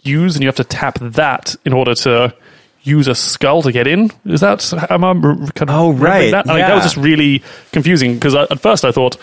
use, 0.00 0.34
and 0.34 0.42
you 0.42 0.48
have 0.48 0.56
to 0.56 0.64
tap 0.64 0.98
that 1.00 1.56
in 1.64 1.72
order 1.72 1.94
to 1.94 2.34
use 2.82 3.06
a 3.08 3.14
skull 3.14 3.62
to 3.62 3.72
get 3.72 3.86
in. 3.86 4.10
Is 4.24 4.40
that 4.40 4.72
am 4.90 5.04
I? 5.04 5.12
kind 5.54 5.70
of 5.70 5.70
Oh, 5.70 5.92
right, 5.92 6.32
That? 6.32 6.46
Like, 6.46 6.62
that 6.62 6.74
was 6.74 6.84
just 6.84 6.96
really 6.96 7.42
confusing 7.72 8.14
because 8.14 8.34
at 8.34 8.60
first 8.60 8.84
I 8.84 8.92
thought, 8.92 9.16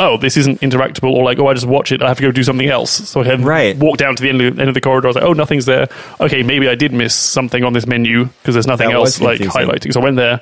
oh, 0.00 0.16
this 0.16 0.36
isn't 0.36 0.60
interactable, 0.60 1.12
or 1.12 1.22
like, 1.24 1.38
oh, 1.38 1.46
I 1.46 1.54
just 1.54 1.66
watch 1.66 1.92
it. 1.92 2.02
I 2.02 2.08
have 2.08 2.16
to 2.16 2.22
go 2.24 2.32
do 2.32 2.42
something 2.42 2.68
else. 2.68 2.90
So 2.90 3.20
I 3.20 3.24
had 3.24 3.40
Right. 3.42 3.76
walk 3.76 3.98
down 3.98 4.16
to 4.16 4.22
the 4.22 4.28
end 4.30 4.40
of, 4.40 4.58
end 4.58 4.68
of 4.68 4.74
the 4.74 4.80
corridor. 4.80 5.06
I 5.06 5.10
was 5.10 5.16
like, 5.16 5.24
oh, 5.24 5.34
nothing's 5.34 5.66
there. 5.66 5.88
Okay, 6.20 6.42
maybe 6.42 6.68
I 6.68 6.74
did 6.74 6.92
miss 6.92 7.14
something 7.14 7.62
on 7.62 7.72
this 7.74 7.86
menu 7.86 8.24
because 8.24 8.54
there's 8.54 8.66
nothing 8.66 8.88
That 8.88 8.96
else 8.96 9.20
like 9.20 9.40
highlighting. 9.40 9.92
So 9.92 10.00
I 10.00 10.04
went 10.04 10.16
there, 10.16 10.40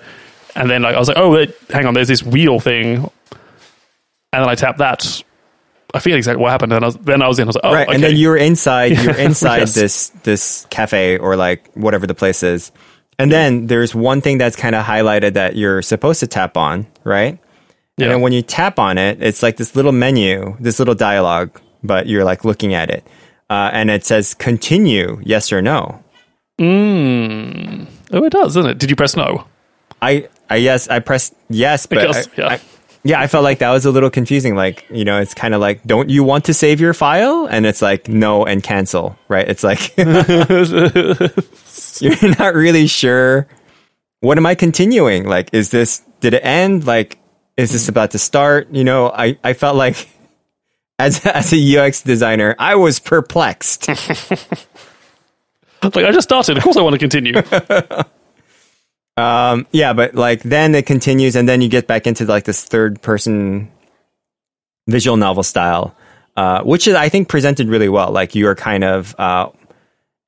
and 0.54 0.70
then 0.70 0.82
like 0.82 0.94
I 0.94 0.98
was 0.98 1.08
like, 1.08 1.18
oh, 1.18 1.32
wait, 1.32 1.54
hang 1.70 1.84
on, 1.86 1.92
there's 1.94 2.08
this 2.08 2.22
wheel 2.22 2.60
thing, 2.60 2.96
and 4.32 4.42
then 4.42 4.48
I 4.48 4.54
tapped 4.54 4.78
that. 4.78 5.22
I 5.94 6.00
forget 6.00 6.18
exactly 6.18 6.42
what 6.42 6.50
happened. 6.50 6.72
And 6.74 6.84
I 6.84 6.88
was, 6.88 6.96
then 6.96 7.22
I 7.22 7.28
was 7.28 7.38
in. 7.38 7.44
I 7.44 7.46
was 7.48 7.56
like, 7.56 7.64
oh, 7.64 7.72
right. 7.72 7.86
okay. 7.88 7.94
And 7.94 8.04
then 8.04 8.16
you're 8.16 8.36
inside 8.36 8.92
you're 8.98 9.16
inside 9.18 9.58
Yes. 9.60 9.74
this 9.74 10.08
this 10.22 10.66
cafe 10.70 11.16
or 11.16 11.34
like 11.34 11.70
whatever 11.72 12.06
the 12.06 12.14
place 12.14 12.42
is. 12.42 12.70
And 13.18 13.32
then 13.32 13.66
there's 13.66 13.94
one 13.94 14.20
thing 14.20 14.38
that's 14.38 14.54
kind 14.54 14.76
of 14.76 14.84
highlighted 14.84 15.32
that 15.32 15.56
you're 15.56 15.82
supposed 15.82 16.20
to 16.20 16.26
tap 16.28 16.56
on, 16.56 16.86
right? 17.02 17.38
Yeah. 17.98 18.06
And 18.06 18.14
then 18.14 18.20
when 18.22 18.32
you 18.32 18.40
tap 18.42 18.78
on 18.78 18.96
it, 18.96 19.22
it's 19.22 19.42
like 19.42 19.56
this 19.58 19.74
little 19.76 19.92
menu, 19.92 20.56
this 20.60 20.78
little 20.78 20.94
dialogue, 20.94 21.60
but 21.82 22.06
you're 22.06 22.24
like 22.24 22.44
looking 22.44 22.72
at 22.74 22.90
it. 22.90 23.04
Uh, 23.50 23.70
and 23.72 23.90
it 23.90 24.04
says 24.04 24.34
continue, 24.34 25.20
yes 25.24 25.52
or 25.52 25.60
no. 25.62 26.02
oh, 26.60 27.86
it 28.24 28.30
does, 28.30 28.54
doesn't 28.54 28.70
it? 28.70 28.78
Did 28.78 28.90
you 28.90 28.96
press 28.96 29.16
no? 29.16 29.44
I, 30.00 30.28
I 30.48 30.56
yes, 30.56 30.88
I 30.88 31.00
pressed 31.00 31.34
yes, 31.50 31.86
but 31.86 31.98
Because- 31.98 32.28
I, 32.28 32.30
yeah. 32.36 32.48
I, 32.48 32.60
yeah, 33.04 33.20
I 33.20 33.28
felt 33.28 33.44
like 33.44 33.60
that 33.60 33.70
was 33.70 33.86
a 33.86 33.92
little 33.92 34.10
confusing. 34.10 34.56
Like, 34.56 34.84
you 34.90 35.04
know, 35.04 35.20
it's 35.20 35.32
kind 35.32 35.54
of 35.54 35.60
like, 35.60 35.84
don't 35.84 36.10
you 36.10 36.24
want 36.24 36.46
to 36.46 36.52
save 36.52 36.80
your 36.80 36.92
file? 36.92 37.46
And 37.46 37.64
it's 37.64 37.80
like, 37.80 38.08
no, 38.08 38.44
and 38.44 38.60
cancel, 38.62 39.16
right? 39.28 39.48
It's 39.48 39.62
like, 39.62 39.96
you're 39.98 40.12
not 42.38 42.54
really 42.54 42.88
sure. 42.88 43.46
What 44.20 44.36
am 44.36 44.44
I 44.46 44.56
continuing? 44.56 45.26
Like, 45.28 45.50
is 45.54 45.70
this, 45.70 46.02
did 46.20 46.34
it 46.34 46.44
end? 46.44 46.86
Like, 46.86 47.18
is 47.58 47.72
this 47.72 47.88
about 47.88 48.12
to 48.12 48.18
start? 48.18 48.68
You 48.70 48.84
know, 48.84 49.10
I, 49.10 49.36
I 49.44 49.52
felt 49.52 49.76
like 49.76 50.08
as, 50.98 51.26
as 51.26 51.52
a 51.52 51.78
UX 51.78 52.00
designer, 52.00 52.56
I 52.58 52.76
was 52.76 52.98
perplexed. 52.98 53.88
Like 55.82 55.96
I 55.96 56.10
just 56.10 56.28
started. 56.28 56.56
Of 56.56 56.64
course, 56.64 56.76
I 56.76 56.82
want 56.82 56.94
to 56.94 56.98
continue. 56.98 57.34
um, 59.16 59.66
yeah, 59.70 59.92
but 59.92 60.14
like 60.14 60.42
then 60.42 60.74
it 60.74 60.86
continues, 60.86 61.36
and 61.36 61.48
then 61.48 61.60
you 61.60 61.68
get 61.68 61.86
back 61.86 62.06
into 62.06 62.24
like 62.24 62.44
this 62.44 62.64
third 62.64 63.00
person 63.00 63.70
visual 64.88 65.16
novel 65.16 65.42
style, 65.42 65.94
uh, 66.36 66.62
which 66.62 66.88
is 66.88 66.94
I 66.94 67.08
think 67.08 67.28
presented 67.28 67.68
really 67.68 67.88
well. 67.88 68.10
Like 68.10 68.34
you 68.34 68.48
are 68.48 68.54
kind 68.54 68.82
of, 68.82 69.14
uh, 69.18 69.50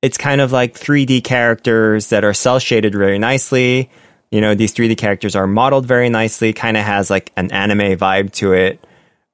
it's 0.01 0.17
kind 0.17 0.39
of 0.39 0.51
like 0.51 0.73
3D 0.75 1.23
characters 1.23 2.09
that 2.09 2.23
are 2.23 2.33
cel 2.33 2.59
shaded 2.59 2.93
very 2.93 3.19
nicely. 3.19 3.89
You 4.31 4.41
know, 4.41 4.55
these 4.55 4.73
3D 4.73 4.97
characters 4.97 5.35
are 5.35 5.45
modeled 5.45 5.85
very 5.85 6.09
nicely. 6.09 6.53
Kind 6.53 6.77
of 6.77 6.83
has 6.83 7.09
like 7.09 7.31
an 7.35 7.51
anime 7.51 7.97
vibe 7.97 8.31
to 8.33 8.53
it, 8.53 8.83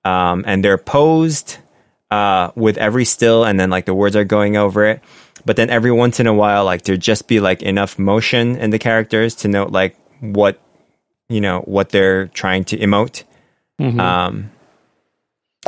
um, 0.03 0.43
and 0.47 0.63
they're 0.63 0.77
posed 0.77 1.57
uh, 2.09 2.51
with 2.55 2.77
every 2.77 3.05
still, 3.05 3.45
and 3.45 3.59
then 3.59 3.69
like 3.69 3.85
the 3.85 3.93
words 3.93 4.15
are 4.15 4.23
going 4.25 4.57
over 4.57 4.85
it. 4.85 5.01
But 5.45 5.55
then 5.55 5.69
every 5.69 5.91
once 5.91 6.19
in 6.19 6.27
a 6.27 6.33
while, 6.33 6.65
like 6.65 6.81
there 6.83 6.97
just 6.97 7.27
be 7.27 7.39
like 7.39 7.61
enough 7.61 7.97
motion 7.97 8.57
in 8.57 8.71
the 8.71 8.79
characters 8.79 9.35
to 9.35 9.47
note 9.47 9.71
like 9.71 9.95
what 10.19 10.59
you 11.29 11.41
know 11.41 11.61
what 11.61 11.89
they're 11.89 12.27
trying 12.27 12.63
to 12.65 12.77
emote. 12.77 13.23
Um, 13.99 14.51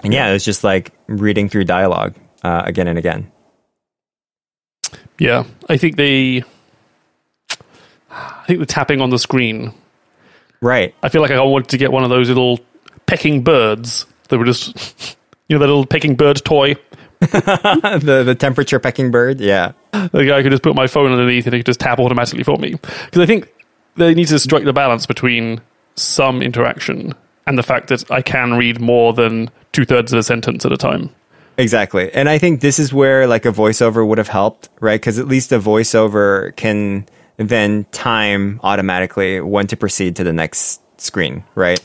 and 0.03 0.13
yeah, 0.13 0.31
it's 0.33 0.45
just 0.45 0.63
like 0.63 0.91
reading 1.07 1.49
through 1.49 1.65
dialogue 1.65 2.15
uh, 2.43 2.63
again 2.65 2.87
and 2.87 2.97
again. 2.97 3.31
yeah, 5.19 5.43
I 5.67 5.77
think 5.77 5.97
they. 5.97 6.43
I 8.49 8.53
think 8.53 8.61
the 8.61 8.65
tapping 8.65 8.99
on 8.99 9.11
the 9.11 9.19
screen. 9.19 9.75
Right. 10.59 10.95
I 11.03 11.09
feel 11.09 11.21
like 11.21 11.29
I 11.29 11.39
wanted 11.39 11.69
to 11.69 11.77
get 11.77 11.91
one 11.91 12.03
of 12.03 12.09
those 12.09 12.29
little 12.29 12.59
pecking 13.05 13.43
birds 13.43 14.07
that 14.29 14.39
were 14.39 14.45
just, 14.45 15.15
you 15.47 15.55
know, 15.55 15.59
that 15.59 15.67
little 15.67 15.85
pecking 15.85 16.15
bird 16.15 16.43
toy. 16.43 16.75
the 17.19 18.23
the 18.25 18.33
temperature 18.33 18.79
pecking 18.79 19.11
bird. 19.11 19.39
Yeah. 19.39 19.73
Like 19.93 20.29
I 20.29 20.41
could 20.41 20.49
just 20.51 20.63
put 20.63 20.73
my 20.73 20.87
phone 20.87 21.11
underneath 21.11 21.45
and 21.45 21.53
it 21.53 21.59
could 21.59 21.67
just 21.67 21.79
tap 21.79 21.99
automatically 21.99 22.41
for 22.41 22.57
me. 22.57 22.71
Because 22.71 23.21
I 23.21 23.27
think 23.27 23.53
they 23.97 24.15
need 24.15 24.29
to 24.29 24.39
strike 24.39 24.63
the 24.63 24.73
balance 24.73 25.05
between 25.05 25.61
some 25.93 26.41
interaction 26.41 27.13
and 27.45 27.55
the 27.55 27.63
fact 27.63 27.89
that 27.89 28.09
I 28.09 28.23
can 28.23 28.55
read 28.55 28.81
more 28.81 29.13
than 29.13 29.51
two 29.73 29.85
thirds 29.85 30.11
of 30.11 30.17
a 30.17 30.23
sentence 30.23 30.65
at 30.65 30.71
a 30.71 30.77
time. 30.77 31.13
Exactly. 31.59 32.11
And 32.13 32.27
I 32.27 32.39
think 32.39 32.61
this 32.61 32.79
is 32.79 32.91
where 32.91 33.27
like 33.27 33.45
a 33.45 33.51
voiceover 33.51 34.07
would 34.07 34.17
have 34.17 34.29
helped, 34.29 34.69
right? 34.79 34.99
Because 34.99 35.19
at 35.19 35.27
least 35.27 35.51
a 35.51 35.59
voiceover 35.59 36.55
can 36.55 37.07
then 37.47 37.85
time 37.91 38.59
automatically 38.63 39.39
when 39.39 39.67
to 39.67 39.77
proceed 39.77 40.17
to 40.17 40.23
the 40.23 40.33
next 40.33 40.81
screen, 40.99 41.43
right? 41.55 41.79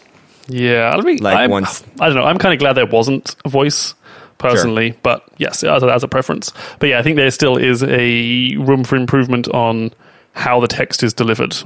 Yeah, 0.48 0.90
I 0.94 1.00
mean, 1.00 1.18
Like 1.18 1.36
I'm, 1.36 1.50
once- 1.50 1.84
I 2.00 2.06
don't 2.08 2.16
know. 2.16 2.24
I'm 2.24 2.38
kind 2.38 2.52
of 2.52 2.58
glad 2.58 2.74
there 2.74 2.86
wasn't 2.86 3.36
a 3.44 3.48
voice 3.48 3.94
personally, 4.38 4.98
but 5.02 5.24
yes, 5.38 5.62
as 5.62 5.82
a, 5.82 5.86
as 5.86 6.02
a 6.02 6.08
preference. 6.08 6.52
But 6.78 6.88
yeah, 6.90 6.98
I 6.98 7.02
think 7.02 7.16
there 7.16 7.30
still 7.30 7.56
is 7.56 7.82
a 7.82 8.56
room 8.56 8.84
for 8.84 8.96
improvement 8.96 9.48
on 9.48 9.92
how 10.32 10.60
the 10.60 10.68
text 10.68 11.02
is 11.02 11.14
delivered. 11.14 11.56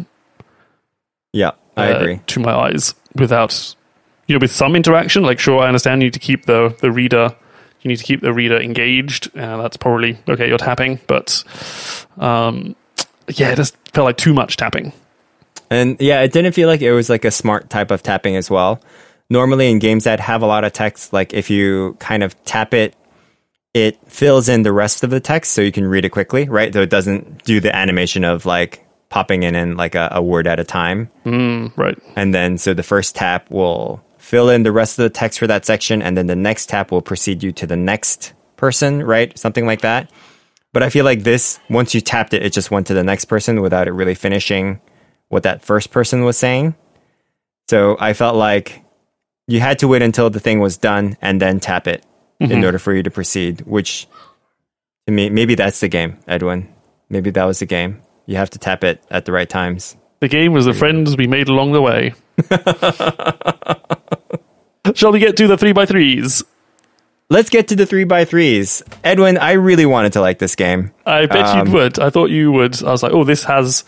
Yeah, 1.33 1.53
I 1.77 1.93
uh, 1.93 1.99
agree. 1.99 2.21
to 2.27 2.41
my 2.41 2.53
eyes 2.53 2.95
without 3.15 3.75
you 4.27 4.35
know 4.35 4.41
with 4.41 4.53
some 4.53 4.77
interaction. 4.77 5.23
Like, 5.23 5.39
sure, 5.39 5.61
I 5.61 5.67
understand 5.67 6.03
you 6.03 6.07
need 6.07 6.15
to 6.15 6.21
keep 6.21 6.47
the 6.47 6.77
the 6.81 6.93
reader. 6.93 7.35
You 7.81 7.89
need 7.89 7.97
to 7.97 8.05
keep 8.05 8.21
the 8.21 8.33
reader 8.33 8.59
engaged, 8.61 9.31
and 9.35 9.61
that's 9.61 9.77
probably 9.77 10.19
okay. 10.29 10.49
You're 10.49 10.59
tapping, 10.59 11.01
but 11.07 11.45
um, 12.19 12.77
yeah, 13.31 13.53
it 13.53 13.57
just 13.57 13.77
felt 13.93 14.05
like 14.05 14.17
too 14.17 14.35
much 14.35 14.57
tapping. 14.57 14.93
And 15.71 15.97
yeah, 16.01 16.23
it 16.23 16.33
didn't 16.33 16.53
feel 16.53 16.69
like 16.69 16.81
it 16.81 16.93
was 16.93 17.11
like 17.11 17.25
a 17.25 17.31
smart 17.31 17.69
type 17.71 17.91
of 17.91 18.03
tapping 18.03 18.37
as 18.37 18.51
well. 18.51 18.81
Normally 19.31 19.71
in 19.71 19.79
games 19.79 20.05
that 20.05 20.21
have 20.21 20.43
a 20.43 20.47
lot 20.47 20.65
of 20.65 20.73
text, 20.73 21.13
like 21.13 21.35
if 21.35 21.51
you 21.51 21.97
kind 21.99 22.23
of 22.23 22.43
tap 22.45 22.73
it, 22.73 22.95
it 23.75 23.99
fills 24.11 24.49
in 24.49 24.63
the 24.63 24.73
rest 24.73 25.05
of 25.05 25.11
the 25.11 25.21
text 25.21 25.53
so 25.53 25.61
you 25.61 25.73
can 25.73 25.87
read 25.87 26.05
it 26.05 26.11
quickly, 26.11 26.49
right? 26.49 26.73
So 26.73 26.81
it 26.81 26.91
doesn't 26.91 27.45
do 27.45 27.61
the 27.61 27.75
animation 27.75 28.25
of 28.25 28.47
like 28.47 28.87
popping 29.11 29.43
in 29.43 29.55
in 29.55 29.77
like 29.77 29.95
a, 29.95 30.09
a 30.13 30.23
word 30.23 30.47
at 30.47 30.59
a 30.59 30.65
time. 30.65 31.11
Mm, 31.25 31.77
right. 31.77 31.99
And 32.17 32.35
then 32.35 32.57
so 32.59 32.73
the 32.73 32.83
first 32.83 33.15
tap 33.15 33.51
will 33.51 34.03
fill 34.17 34.49
in 34.49 34.63
the 34.63 34.73
rest 34.73 34.99
of 34.99 35.03
the 35.03 35.11
text 35.11 35.39
for 35.39 35.47
that 35.47 35.65
section, 35.65 36.03
and 36.03 36.17
then 36.17 36.27
the 36.27 36.37
next 36.37 36.69
tap 36.69 36.91
will 36.91 37.03
proceed 37.03 37.43
you 37.43 37.53
to 37.53 37.67
the 37.67 37.77
next 37.77 38.33
person, 38.57 39.03
right? 39.03 39.37
Something 39.39 39.67
like 39.67 39.83
that. 39.83 40.11
But 40.73 40.83
I 40.83 40.91
feel 40.91 41.05
like 41.05 41.23
this, 41.23 41.61
once 41.71 41.95
you 41.95 42.01
tapped 42.01 42.35
it, 42.35 42.43
it 42.43 42.53
just 42.53 42.71
went 42.71 42.87
to 42.89 42.95
the 42.95 43.05
next 43.05 43.27
person 43.27 43.61
without 43.61 43.89
it 43.89 43.93
really 43.93 44.15
finishing 44.15 44.81
what 45.29 45.43
that 45.43 45.63
first 45.63 45.91
person 45.91 46.25
was 46.25 46.37
saying. 46.37 46.75
So 47.69 47.97
I 47.99 48.13
felt 48.13 48.37
like 48.37 48.83
you 49.47 49.61
had 49.61 49.79
to 49.81 49.89
wait 49.89 50.03
until 50.03 50.31
the 50.31 50.41
thing 50.41 50.61
was 50.61 50.77
done 50.77 51.17
and 51.23 51.41
then 51.41 51.61
tap 51.61 51.87
it 51.87 52.05
in 52.41 52.51
mm-hmm. 52.51 52.65
order 52.65 52.79
for 52.79 52.95
you 52.95 53.03
to 53.03 53.11
proceed, 53.11 53.63
which 53.63 54.07
to 55.07 55.13
me, 55.13 55.31
maybe 55.31 55.55
that's 55.55 55.81
the 55.81 55.89
game, 55.89 56.19
Edwin. 56.29 56.73
Maybe 57.09 57.31
that 57.31 57.45
was 57.45 57.61
the 57.61 57.67
game. 57.67 58.03
You 58.27 58.37
have 58.37 58.51
to 58.51 58.59
tap 58.59 58.85
it 58.85 59.03
at 59.11 59.25
the 59.25 59.33
right 59.33 59.49
times. 59.49 59.97
The 60.21 60.29
game 60.29 60.53
was 60.53 60.67
the 60.67 60.75
friends 60.75 61.17
we 61.17 61.27
made 61.27 61.49
along 61.49 61.73
the 61.73 61.81
way. 61.81 62.13
Shall 64.95 65.13
we 65.13 65.19
get 65.19 65.37
to 65.39 65.47
the 65.47 65.57
three 65.57 65.73
by 65.73 65.87
threes? 65.87 66.45
Let's 67.31 67.51
get 67.51 67.69
to 67.69 67.77
the 67.77 67.85
three 67.85 68.05
by 68.05 68.25
threes. 68.25 68.83
Edwin, 69.05 69.37
I 69.37 69.53
really 69.53 69.85
wanted 69.85 70.15
to 70.15 70.21
like 70.21 70.39
this 70.39 70.55
game. 70.57 70.93
I 71.05 71.27
bet 71.27 71.45
Um, 71.47 71.67
you 71.67 71.73
would. 71.75 71.99
I 71.99 72.09
thought 72.11 72.31
you 72.31 72.51
would. 72.53 72.83
I 72.83 72.91
was 72.91 73.03
like, 73.03 73.13
oh, 73.13 73.25
this 73.25 73.45
has 73.45 73.85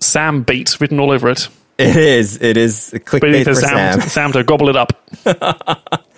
Sam 0.00 0.42
bait 0.44 0.80
written 0.80 0.98
all 0.98 1.10
over 1.10 1.28
it. 1.28 1.48
It 1.76 1.96
is. 1.96 2.40
It 2.40 2.56
is 2.56 2.92
clickbait 3.04 3.44
for 3.44 3.54
Sam, 3.54 4.00
Sam. 4.00 4.08
Sam 4.08 4.32
to 4.32 4.42
gobble 4.44 4.68
it 4.68 4.76
up. 4.76 4.92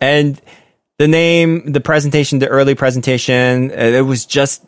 And 0.00 0.40
the 0.98 1.06
name, 1.06 1.70
the 1.70 1.80
presentation, 1.80 2.40
the 2.40 2.48
early 2.48 2.74
presentation, 2.74 3.70
uh, 3.70 3.74
it 3.74 4.00
was 4.04 4.26
just 4.26 4.64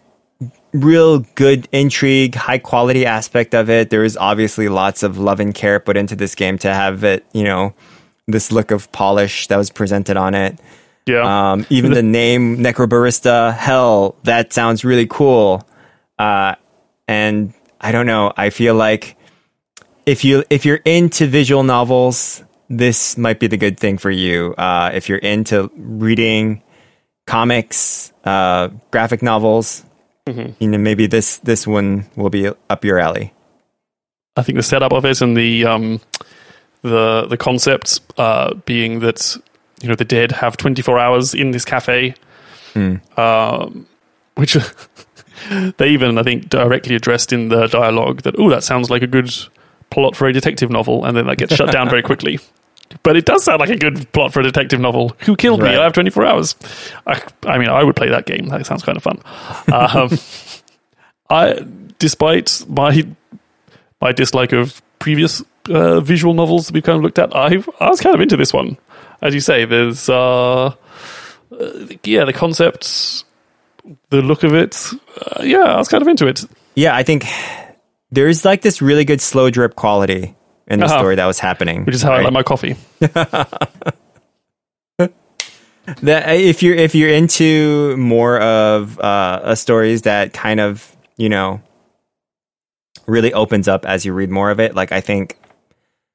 real 0.73 1.21
good 1.35 1.69
intrigue, 1.73 2.37
high 2.37 2.59
quality 2.59 3.05
aspect 3.05 3.53
of 3.53 3.69
it. 3.69 3.91
There 3.91 4.03
was 4.03 4.17
obviously 4.17 4.69
lots 4.69 5.03
of 5.03 5.19
love 5.19 5.41
and 5.41 5.53
care 5.53 5.81
put 5.81 5.97
into 5.97 6.15
this 6.15 6.37
game 6.37 6.57
to 6.59 6.73
have 6.73 7.03
it, 7.03 7.27
you 7.33 7.43
know, 7.43 7.75
this 8.29 8.53
look 8.53 8.71
of 8.71 8.93
polish 8.93 9.49
that 9.49 9.57
was 9.57 9.71
presented 9.71 10.17
on 10.17 10.35
it. 10.35 10.57
Yeah. 11.07 11.53
Um, 11.53 11.67
even 11.69 11.93
the 11.93 12.03
name 12.03 12.59
Necrobarista, 12.59 13.55
hell, 13.55 14.17
that 14.25 14.53
sounds 14.53 14.85
really 14.85 15.07
cool. 15.07 15.67
Uh, 16.19 16.55
and 17.07 17.53
I 17.81 17.93
don't 17.93 18.07
know. 18.07 18.33
I 18.37 18.51
feel 18.51 18.75
like 18.75 19.17
if 20.07 20.25
you 20.25 20.45
if 20.49 20.65
you're 20.65 20.81
into 20.85 21.27
visual 21.27 21.63
novels, 21.63 22.43
this 22.71 23.19
might 23.19 23.41
be 23.41 23.47
the 23.47 23.57
good 23.57 23.79
thing 23.79 23.99
for 23.99 24.11
you. 24.11 24.55
Uh, 24.57 24.91
if 24.95 25.09
you're 25.09 25.19
into 25.19 25.71
reading 25.77 26.63
comics, 27.27 28.13
uh, 28.25 28.69
graphic 28.91 29.23
novels, 29.23 29.85
you 30.59 30.69
know 30.69 30.79
maybe 30.79 31.07
this 31.07 31.39
this 31.39 31.67
one 31.67 32.07
will 32.17 32.31
be 32.31 32.49
up 32.49 32.85
your 32.85 32.99
alley. 32.99 33.35
I 34.37 34.43
think 34.43 34.57
the 34.57 34.63
setup 34.63 34.93
of 34.93 35.05
it 35.05 35.21
and 35.21 35.37
the 35.37 35.67
um, 35.67 36.01
the 36.83 37.27
the 37.29 37.37
concept 37.37 38.01
uh, 38.17 38.55
being 38.55 39.01
that 39.01 39.37
you 39.83 39.89
know 39.89 39.95
the 39.95 40.05
dead 40.05 40.33
have 40.33 40.57
24 40.57 40.99
hours 40.99 41.35
in 41.35 41.51
this 41.51 41.65
cafe, 41.65 42.15
um, 43.17 43.87
which 44.37 44.57
they 45.79 45.89
even 45.91 46.19
I 46.19 46.23
think 46.23 46.49
directly 46.49 46.95
addressed 46.95 47.33
in 47.33 47.49
the 47.49 47.67
dialogue 47.67 48.23
that 48.23 48.35
oh 48.39 48.51
that 48.51 48.65
sounds 48.65 48.91
like 48.91 49.03
a 49.03 49.07
good 49.07 49.31
plot 49.91 50.17
for 50.17 50.27
a 50.27 50.33
detective 50.33 50.71
novel, 50.71 51.05
and 51.05 51.17
then 51.17 51.27
that 51.27 51.39
gets 51.39 51.55
shut 51.55 51.71
down 51.73 51.89
very 51.89 52.03
quickly. 52.11 52.39
But 53.03 53.17
it 53.17 53.25
does 53.25 53.43
sound 53.45 53.61
like 53.61 53.71
a 53.71 53.77
good 53.77 54.11
plot 54.13 54.33
for 54.33 54.41
a 54.41 54.43
detective 54.43 54.79
novel. 54.79 55.17
Who 55.21 55.35
killed 55.37 55.61
Right. 55.63 55.73
me? 55.73 55.79
I 55.79 55.83
have 55.85 55.93
24 55.95 56.25
hours. 56.27 56.55
I, 57.07 57.21
I 57.45 57.59
mean, 57.59 57.69
I 57.69 57.83
would 57.83 57.97
play 57.97 58.09
that 58.09 58.25
game. 58.27 58.47
That 58.49 58.65
sounds 58.67 58.85
kind 58.85 58.97
of 58.97 59.03
fun. 59.03 59.21
Um, 59.73 60.11
I, 61.31 61.65
despite 61.99 62.65
my 62.69 63.05
my 64.01 64.13
dislike 64.13 64.53
of 64.53 64.81
previous 64.99 65.43
uh, 65.71 66.01
visual 66.01 66.35
novels 66.35 66.67
that 66.67 66.75
we've 66.75 66.83
kind 66.85 66.97
of 66.97 67.03
looked 67.03 67.19
at, 67.19 67.35
I 67.35 67.57
I 67.81 67.89
was 67.91 68.01
kind 68.01 68.15
of 68.15 68.21
into 68.21 68.37
this 68.37 68.53
one. 68.53 68.77
As 69.25 69.33
you 69.35 69.41
say, 69.41 69.65
there's 69.65 70.09
uh, 70.09 70.67
uh, 70.67 70.75
yeah, 72.05 72.25
the 72.27 72.33
concepts, 72.35 73.25
the 74.11 74.21
look 74.23 74.43
of 74.45 74.55
it. 74.55 74.77
Uh, 75.19 75.43
yeah, 75.43 75.65
I 75.65 75.79
was 75.79 75.89
kind 75.89 76.03
of 76.03 76.09
into 76.09 76.27
it. 76.27 76.45
Yeah, 76.77 76.95
I 76.95 77.03
think 77.03 77.25
there's 78.11 78.45
like 78.45 78.61
this 78.63 78.81
really 78.83 79.05
good 79.07 79.21
slow 79.23 79.49
drip 79.51 79.75
quality 79.75 80.37
in 80.69 80.79
the 80.79 80.87
Uh-huh. 80.87 80.99
story 80.99 81.15
that 81.17 81.27
was 81.27 81.39
happening, 81.39 81.85
Which 81.87 81.95
is 81.95 82.03
how 82.03 82.13
I 82.13 82.21
like 82.23 82.33
my 82.33 82.43
coffee. 82.43 82.77
that 86.03 86.29
if 86.37 86.63
you're 86.63 86.75
if 86.77 86.95
you're 86.95 87.11
into 87.11 87.97
more 87.97 88.39
of 88.41 88.99
uh, 88.99 89.03
uh, 89.03 89.55
stories 89.55 90.03
that 90.03 90.33
kind 90.33 90.61
of 90.61 90.95
you 91.17 91.29
know 91.29 91.61
really 93.07 93.33
opens 93.35 93.69
up 93.69 93.85
as 93.85 94.05
you 94.07 94.13
read 94.15 94.31
more 94.31 94.51
of 94.51 94.59
it 94.61 94.75
like 94.75 94.93
i 94.93 95.01
think 95.03 95.37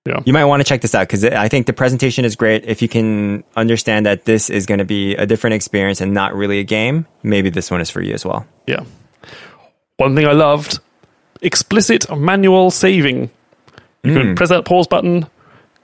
Yeah. 0.05 0.21
you 0.25 0.33
might 0.33 0.45
want 0.45 0.61
to 0.61 0.63
check 0.63 0.81
this 0.81 0.95
out 0.95 1.07
because 1.07 1.25
i 1.25 1.49
think 1.49 1.67
the 1.67 1.73
presentation 1.73 2.23
is 2.23 2.35
great 2.35 2.63
if 2.65 2.81
you 2.81 2.87
can 2.87 3.43
understand 3.57 4.05
that 4.05 4.25
this 4.25 4.49
is 4.49 4.65
going 4.65 4.77
to 4.79 4.85
be 4.85 5.13
a 5.15 5.25
different 5.25 5.55
experience 5.55 5.99
and 5.99 6.13
not 6.13 6.33
really 6.33 6.59
a 6.59 6.63
game 6.63 7.05
maybe 7.21 7.49
this 7.49 7.69
one 7.69 7.81
is 7.81 7.89
for 7.89 8.01
you 8.01 8.13
as 8.13 8.25
well 8.25 8.47
Yeah. 8.65 8.85
One 9.97 10.15
thing 10.15 10.25
I 10.25 10.31
loved 10.31 10.79
explicit 11.41 12.09
manual 12.15 12.71
saving. 12.71 13.29
You 14.03 14.13
can 14.13 14.23
mm. 14.27 14.35
press 14.37 14.47
that 14.49 14.63
pause 14.63 14.87
button, 14.87 15.27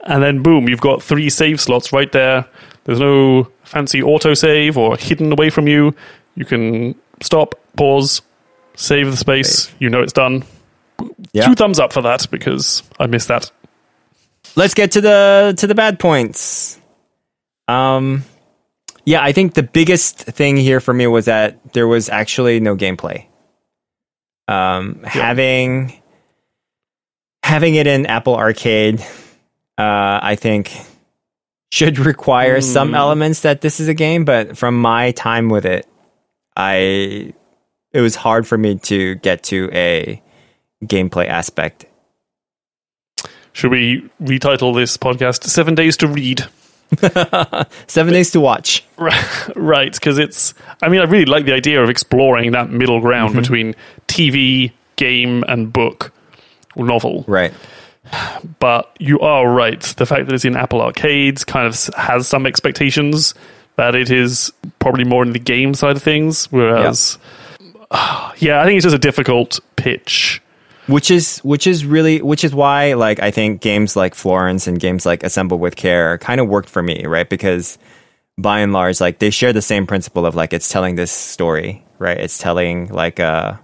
and 0.06 0.22
then 0.22 0.42
boom, 0.42 0.68
you've 0.68 0.80
got 0.80 1.02
three 1.02 1.28
save 1.28 1.60
slots 1.60 1.92
right 1.92 2.10
there. 2.12 2.46
There's 2.84 3.00
no 3.00 3.50
fancy 3.64 4.02
auto 4.02 4.32
save 4.32 4.78
or 4.78 4.96
hidden 4.96 5.32
away 5.32 5.50
from 5.50 5.68
you. 5.68 5.94
You 6.34 6.46
can 6.46 6.94
stop, 7.20 7.56
pause, 7.76 8.22
save 8.74 9.10
the 9.10 9.16
space. 9.18 9.70
You 9.80 9.90
know 9.90 10.00
it's 10.00 10.14
done. 10.14 10.44
yeah 11.32 11.46
Two 11.46 11.54
thumbs 11.54 11.78
up 11.78 11.92
for 11.92 12.00
that 12.02 12.26
because 12.30 12.82
I 12.98 13.06
missed 13.06 13.28
that. 13.28 13.50
Let's 14.56 14.74
get 14.74 14.92
to 14.92 15.00
the 15.00 15.54
to 15.58 15.66
the 15.66 15.74
bad 15.74 15.98
points. 15.98 16.80
Um 17.68 18.24
yeah 19.04 19.22
i 19.22 19.32
think 19.32 19.54
the 19.54 19.62
biggest 19.62 20.18
thing 20.18 20.56
here 20.56 20.80
for 20.80 20.92
me 20.92 21.06
was 21.06 21.26
that 21.26 21.72
there 21.72 21.86
was 21.86 22.08
actually 22.08 22.60
no 22.60 22.76
gameplay. 22.76 23.26
Um 24.48 25.02
having 25.04 26.02
having 27.42 27.76
it 27.76 27.86
in 27.86 28.06
apple 28.06 28.36
arcade 28.36 29.00
uh 29.78 30.18
i 30.22 30.36
think 30.36 30.72
should 31.70 31.98
require 31.98 32.60
some 32.60 32.94
elements 32.94 33.42
that 33.42 33.60
this 33.60 33.78
is 33.78 33.86
a 33.86 33.94
game 33.94 34.24
but 34.24 34.56
from 34.58 34.76
my 34.80 35.12
time 35.12 35.48
with 35.48 35.64
it 35.64 35.86
i 36.56 37.32
it 37.92 38.00
was 38.00 38.16
hard 38.16 38.46
for 38.48 38.58
me 38.58 38.76
to 38.78 39.14
get 39.16 39.44
to 39.44 39.70
a 39.72 40.20
gameplay 40.84 41.28
aspect 41.28 41.86
Should 43.56 43.70
we 43.70 44.06
retitle 44.20 44.74
this 44.74 44.98
podcast 44.98 45.44
Seven 45.44 45.74
Days 45.74 45.96
to 45.96 46.06
Read? 46.06 46.44
seven 47.86 48.12
days 48.12 48.30
to 48.32 48.38
watch. 48.38 48.84
Right 48.98 49.94
because 49.94 50.18
it's 50.18 50.52
i 50.82 50.90
mean 50.90 51.00
i 51.00 51.04
really 51.04 51.24
like 51.24 51.46
the 51.46 51.54
idea 51.54 51.82
of 51.82 51.88
exploring 51.88 52.52
that 52.52 52.68
middle 52.68 53.00
ground 53.00 53.30
mm-hmm. 53.30 53.40
between 53.40 53.74
tv 54.08 54.72
game 54.96 55.42
and 55.48 55.72
book 55.72 56.12
or 56.74 56.84
novel. 56.84 57.24
Right. 57.26 57.54
But 58.60 58.94
you 59.00 59.18
are 59.20 59.50
right. 59.50 59.80
The 59.80 60.04
fact 60.04 60.26
that 60.26 60.34
it's 60.34 60.44
in 60.44 60.54
apple 60.54 60.82
arcades 60.82 61.42
kind 61.42 61.66
of 61.66 61.94
has 61.96 62.28
some 62.28 62.44
expectations 62.44 63.32
that 63.76 63.94
it 63.94 64.10
is 64.10 64.52
probably 64.80 65.04
more 65.04 65.22
in 65.22 65.32
the 65.32 65.38
game 65.38 65.72
side 65.72 65.96
of 65.96 66.02
things 66.02 66.52
whereas 66.52 67.16
yeah, 68.36 68.60
i 68.60 68.64
think 68.66 68.76
it's 68.76 68.84
just 68.84 68.94
a 68.94 68.98
difficult 68.98 69.60
pitch 69.76 70.42
which 70.86 71.10
is 71.10 71.38
which 71.38 71.66
is 71.66 71.84
really 71.84 72.22
which 72.22 72.44
is 72.44 72.54
why 72.54 72.94
like 72.94 73.20
I 73.20 73.30
think 73.30 73.60
games 73.60 73.96
like 73.96 74.14
Florence 74.14 74.66
and 74.66 74.78
games 74.78 75.04
like 75.06 75.22
Assemble 75.22 75.58
with 75.58 75.76
Care 75.76 76.18
kind 76.18 76.40
of 76.40 76.48
worked 76.48 76.68
for 76.68 76.82
me, 76.82 77.06
right? 77.06 77.28
Because 77.28 77.78
by 78.38 78.60
and 78.60 78.72
large, 78.72 79.00
like 79.00 79.18
they 79.18 79.30
share 79.30 79.52
the 79.52 79.62
same 79.62 79.86
principle 79.86 80.26
of 80.26 80.34
like 80.34 80.52
it's 80.52 80.68
telling 80.68 80.94
this 80.96 81.10
story, 81.12 81.84
right? 81.98 82.18
It's 82.18 82.38
telling 82.38 82.88
like 82.88 83.18
a 83.18 83.60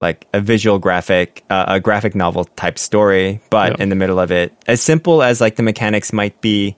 like 0.00 0.26
a 0.32 0.40
visual 0.40 0.78
graphic, 0.78 1.44
uh, 1.50 1.66
a 1.68 1.80
graphic 1.80 2.14
novel 2.14 2.44
type 2.46 2.78
story, 2.78 3.40
but 3.50 3.76
Yeah. 3.76 3.82
in 3.82 3.88
the 3.90 3.94
middle 3.96 4.18
of 4.18 4.30
it, 4.32 4.52
as 4.66 4.80
simple 4.80 5.22
as 5.22 5.42
like 5.42 5.56
the 5.56 5.62
mechanics 5.62 6.10
might 6.10 6.40
be, 6.40 6.74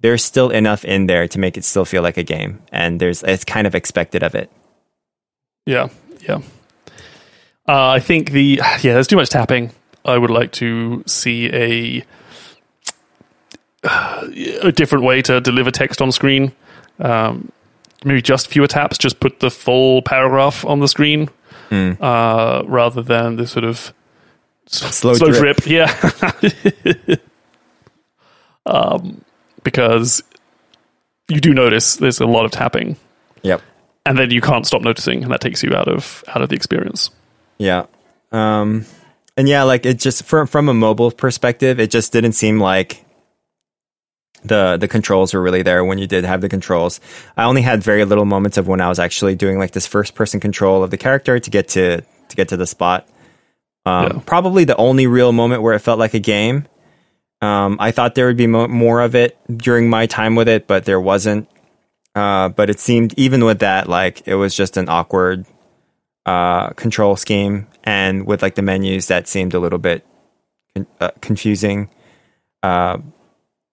there's 0.00 0.22
still 0.22 0.50
enough 0.50 0.84
in 0.84 1.06
there 1.06 1.26
to 1.26 1.38
make 1.38 1.56
it 1.56 1.64
still 1.64 1.86
feel 1.86 2.02
like 2.02 2.18
a 2.18 2.22
game, 2.22 2.60
and 2.70 3.00
there's 3.00 3.22
it's 3.22 3.44
kind 3.44 3.66
of 3.66 3.74
expected 3.74 4.22
of 4.22 4.34
it. 4.34 4.50
Yeah, 5.64 5.88
yeah. 6.28 6.40
Uh, 7.68 7.88
I 7.88 8.00
think 8.00 8.30
the 8.30 8.60
yeah, 8.82 8.94
there's 8.94 9.06
too 9.08 9.16
much 9.16 9.30
tapping. 9.30 9.72
I 10.04 10.16
would 10.18 10.30
like 10.30 10.52
to 10.52 11.02
see 11.06 11.46
a 11.52 12.04
a 14.62 14.72
different 14.72 15.04
way 15.04 15.22
to 15.22 15.40
deliver 15.40 15.70
text 15.70 16.00
on 16.02 16.12
screen. 16.12 16.52
Um, 16.98 17.50
maybe 18.04 18.22
just 18.22 18.48
fewer 18.48 18.66
taps. 18.66 18.98
Just 18.98 19.20
put 19.20 19.40
the 19.40 19.50
full 19.50 20.02
paragraph 20.02 20.64
on 20.64 20.80
the 20.80 20.88
screen 20.88 21.28
uh, 21.70 22.62
rather 22.66 23.02
than 23.02 23.36
the 23.36 23.46
sort 23.46 23.64
of 23.64 23.92
Slow, 24.68 25.14
slow 25.14 25.30
drip. 25.30 25.58
drip. 25.58 25.66
Yeah. 25.68 27.16
um, 28.66 29.24
because 29.62 30.22
you 31.28 31.40
do 31.40 31.54
notice 31.54 31.96
there's 31.96 32.20
a 32.20 32.26
lot 32.26 32.44
of 32.44 32.50
tapping, 32.50 32.96
Yep. 33.42 33.62
and 34.06 34.18
then 34.18 34.30
you 34.30 34.40
can't 34.40 34.66
stop 34.66 34.82
noticing, 34.82 35.22
and 35.22 35.32
that 35.32 35.40
takes 35.40 35.62
you 35.62 35.74
out 35.74 35.86
of 35.88 36.24
out 36.28 36.42
of 36.42 36.48
the 36.48 36.56
experience. 36.56 37.10
Yeah. 37.58 37.86
Um 38.32 38.84
and 39.36 39.48
yeah, 39.48 39.62
like 39.64 39.84
it 39.86 39.98
just 39.98 40.24
from 40.24 40.46
from 40.46 40.68
a 40.68 40.74
mobile 40.74 41.10
perspective, 41.10 41.78
it 41.80 41.90
just 41.90 42.12
didn't 42.12 42.32
seem 42.32 42.58
like 42.60 43.04
the 44.44 44.76
the 44.76 44.88
controls 44.88 45.34
were 45.34 45.42
really 45.42 45.62
there 45.62 45.84
when 45.84 45.98
you 45.98 46.06
did 46.06 46.24
have 46.24 46.40
the 46.40 46.48
controls. 46.48 47.00
I 47.36 47.44
only 47.44 47.62
had 47.62 47.82
very 47.82 48.04
little 48.04 48.24
moments 48.24 48.56
of 48.58 48.68
when 48.68 48.80
I 48.80 48.88
was 48.88 48.98
actually 48.98 49.34
doing 49.34 49.58
like 49.58 49.72
this 49.72 49.86
first 49.86 50.14
person 50.14 50.40
control 50.40 50.82
of 50.82 50.90
the 50.90 50.96
character 50.96 51.38
to 51.38 51.50
get 51.50 51.68
to 51.68 52.00
to 52.00 52.36
get 52.36 52.48
to 52.48 52.56
the 52.56 52.66
spot. 52.66 53.08
Um, 53.84 54.04
Yeah. 54.04 54.22
Probably 54.26 54.64
the 54.64 54.76
only 54.76 55.06
real 55.06 55.32
moment 55.32 55.62
where 55.62 55.74
it 55.74 55.80
felt 55.80 55.98
like 55.98 56.14
a 56.14 56.18
game. 56.20 56.66
Um, 57.42 57.76
I 57.80 57.90
thought 57.90 58.14
there 58.14 58.26
would 58.26 58.36
be 58.36 58.46
mo- 58.46 58.68
more 58.68 59.00
of 59.02 59.14
it 59.14 59.36
during 59.54 59.90
my 59.90 60.06
time 60.06 60.34
with 60.34 60.48
it, 60.48 60.66
but 60.66 60.84
there 60.86 61.00
wasn't. 61.00 61.48
Uh, 62.14 62.48
but 62.48 62.70
it 62.70 62.80
seemed 62.80 63.12
even 63.18 63.44
with 63.44 63.58
that, 63.58 63.88
like 63.88 64.26
it 64.26 64.36
was 64.36 64.56
just 64.56 64.76
an 64.78 64.88
awkward 64.88 65.44
uh, 66.26 66.70
control 66.70 67.16
scheme, 67.16 67.66
and 67.84 68.26
with 68.26 68.42
like 68.42 68.54
the 68.54 68.62
menus 68.62 69.08
that 69.08 69.28
seemed 69.28 69.54
a 69.54 69.58
little 69.58 69.78
bit 69.78 70.06
uh, 71.00 71.10
confusing. 71.20 71.88
Uh, 72.62 72.98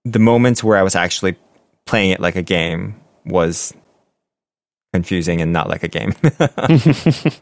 the 0.05 0.19
moments 0.19 0.63
where 0.63 0.77
I 0.77 0.83
was 0.83 0.95
actually 0.95 1.35
playing 1.85 2.11
it 2.11 2.19
like 2.19 2.35
a 2.35 2.41
game 2.41 3.01
was 3.25 3.73
confusing 4.93 5.41
and 5.41 5.51
not 5.51 5.67
like 5.67 5.83
a 5.83 5.87
game. 5.87 6.13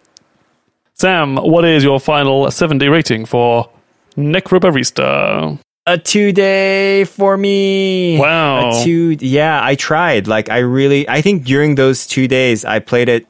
Sam, 0.94 1.36
what 1.36 1.66
is 1.66 1.84
your 1.84 2.00
final 2.00 2.50
seven 2.52 2.78
day 2.78 2.88
rating 2.88 3.26
for 3.26 3.70
Necrobarista. 4.18 5.60
A 5.88 5.98
two 5.98 6.32
day 6.32 7.06
for 7.06 7.38
me. 7.38 8.20
Wow. 8.20 8.70
A 8.70 8.84
two. 8.84 9.18
Yeah, 9.20 9.60
I 9.64 9.76
tried. 9.76 10.28
Like, 10.28 10.50
I 10.50 10.60
really. 10.60 11.10
I 11.10 11.22
think 11.22 11.44
during 11.44 11.76
those 11.76 12.06
two 12.06 12.28
days, 12.28 12.64
I 12.64 12.80
played 12.80 13.10
it 13.10 13.28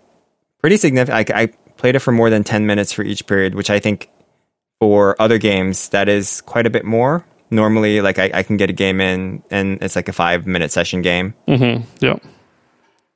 pretty 0.60 0.78
significant. 0.78 1.16
Like, 1.16 1.30
I 1.30 1.54
played 1.82 1.96
it 1.96 2.00
for 2.00 2.12
more 2.12 2.30
than 2.30 2.44
ten 2.44 2.68
minutes 2.68 2.94
for 2.94 3.02
each 3.04 3.26
period, 3.26 3.56
which 3.56 3.70
I 3.72 3.80
think 3.80 4.08
for 4.80 5.20
other 5.20 5.38
games 5.40 5.90
that 5.90 6.08
is 6.08 6.42
quite 6.42 6.68
a 6.68 6.70
bit 6.70 6.86
more. 6.86 7.26
Normally, 7.50 8.00
like 8.02 8.20
I, 8.20 8.30
I 8.34 8.44
can 8.44 8.56
get 8.56 8.70
a 8.70 8.74
game 8.74 9.02
in, 9.02 9.42
and 9.50 9.82
it's 9.82 9.96
like 9.96 10.08
a 10.08 10.14
five 10.14 10.46
minute 10.46 10.72
session 10.72 11.02
game. 11.02 11.34
Mm-hmm. 11.48 11.84
Yeah. 12.00 12.16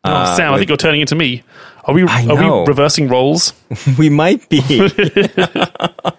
Oh, 0.04 0.12
Uh, 0.12 0.36
Sam, 0.36 0.54
I 0.54 0.58
think 0.58 0.67
you're 0.69 0.78
turning 0.78 1.01
into 1.01 1.15
me. 1.15 1.43
Are 1.86 1.93
we? 1.93 2.01
Are 2.04 2.36
we 2.36 2.67
reversing 2.67 3.08
roles? 3.08 3.54
we 3.99 4.10
might 4.10 4.49
be. 4.49 4.60
uh, 5.38 6.12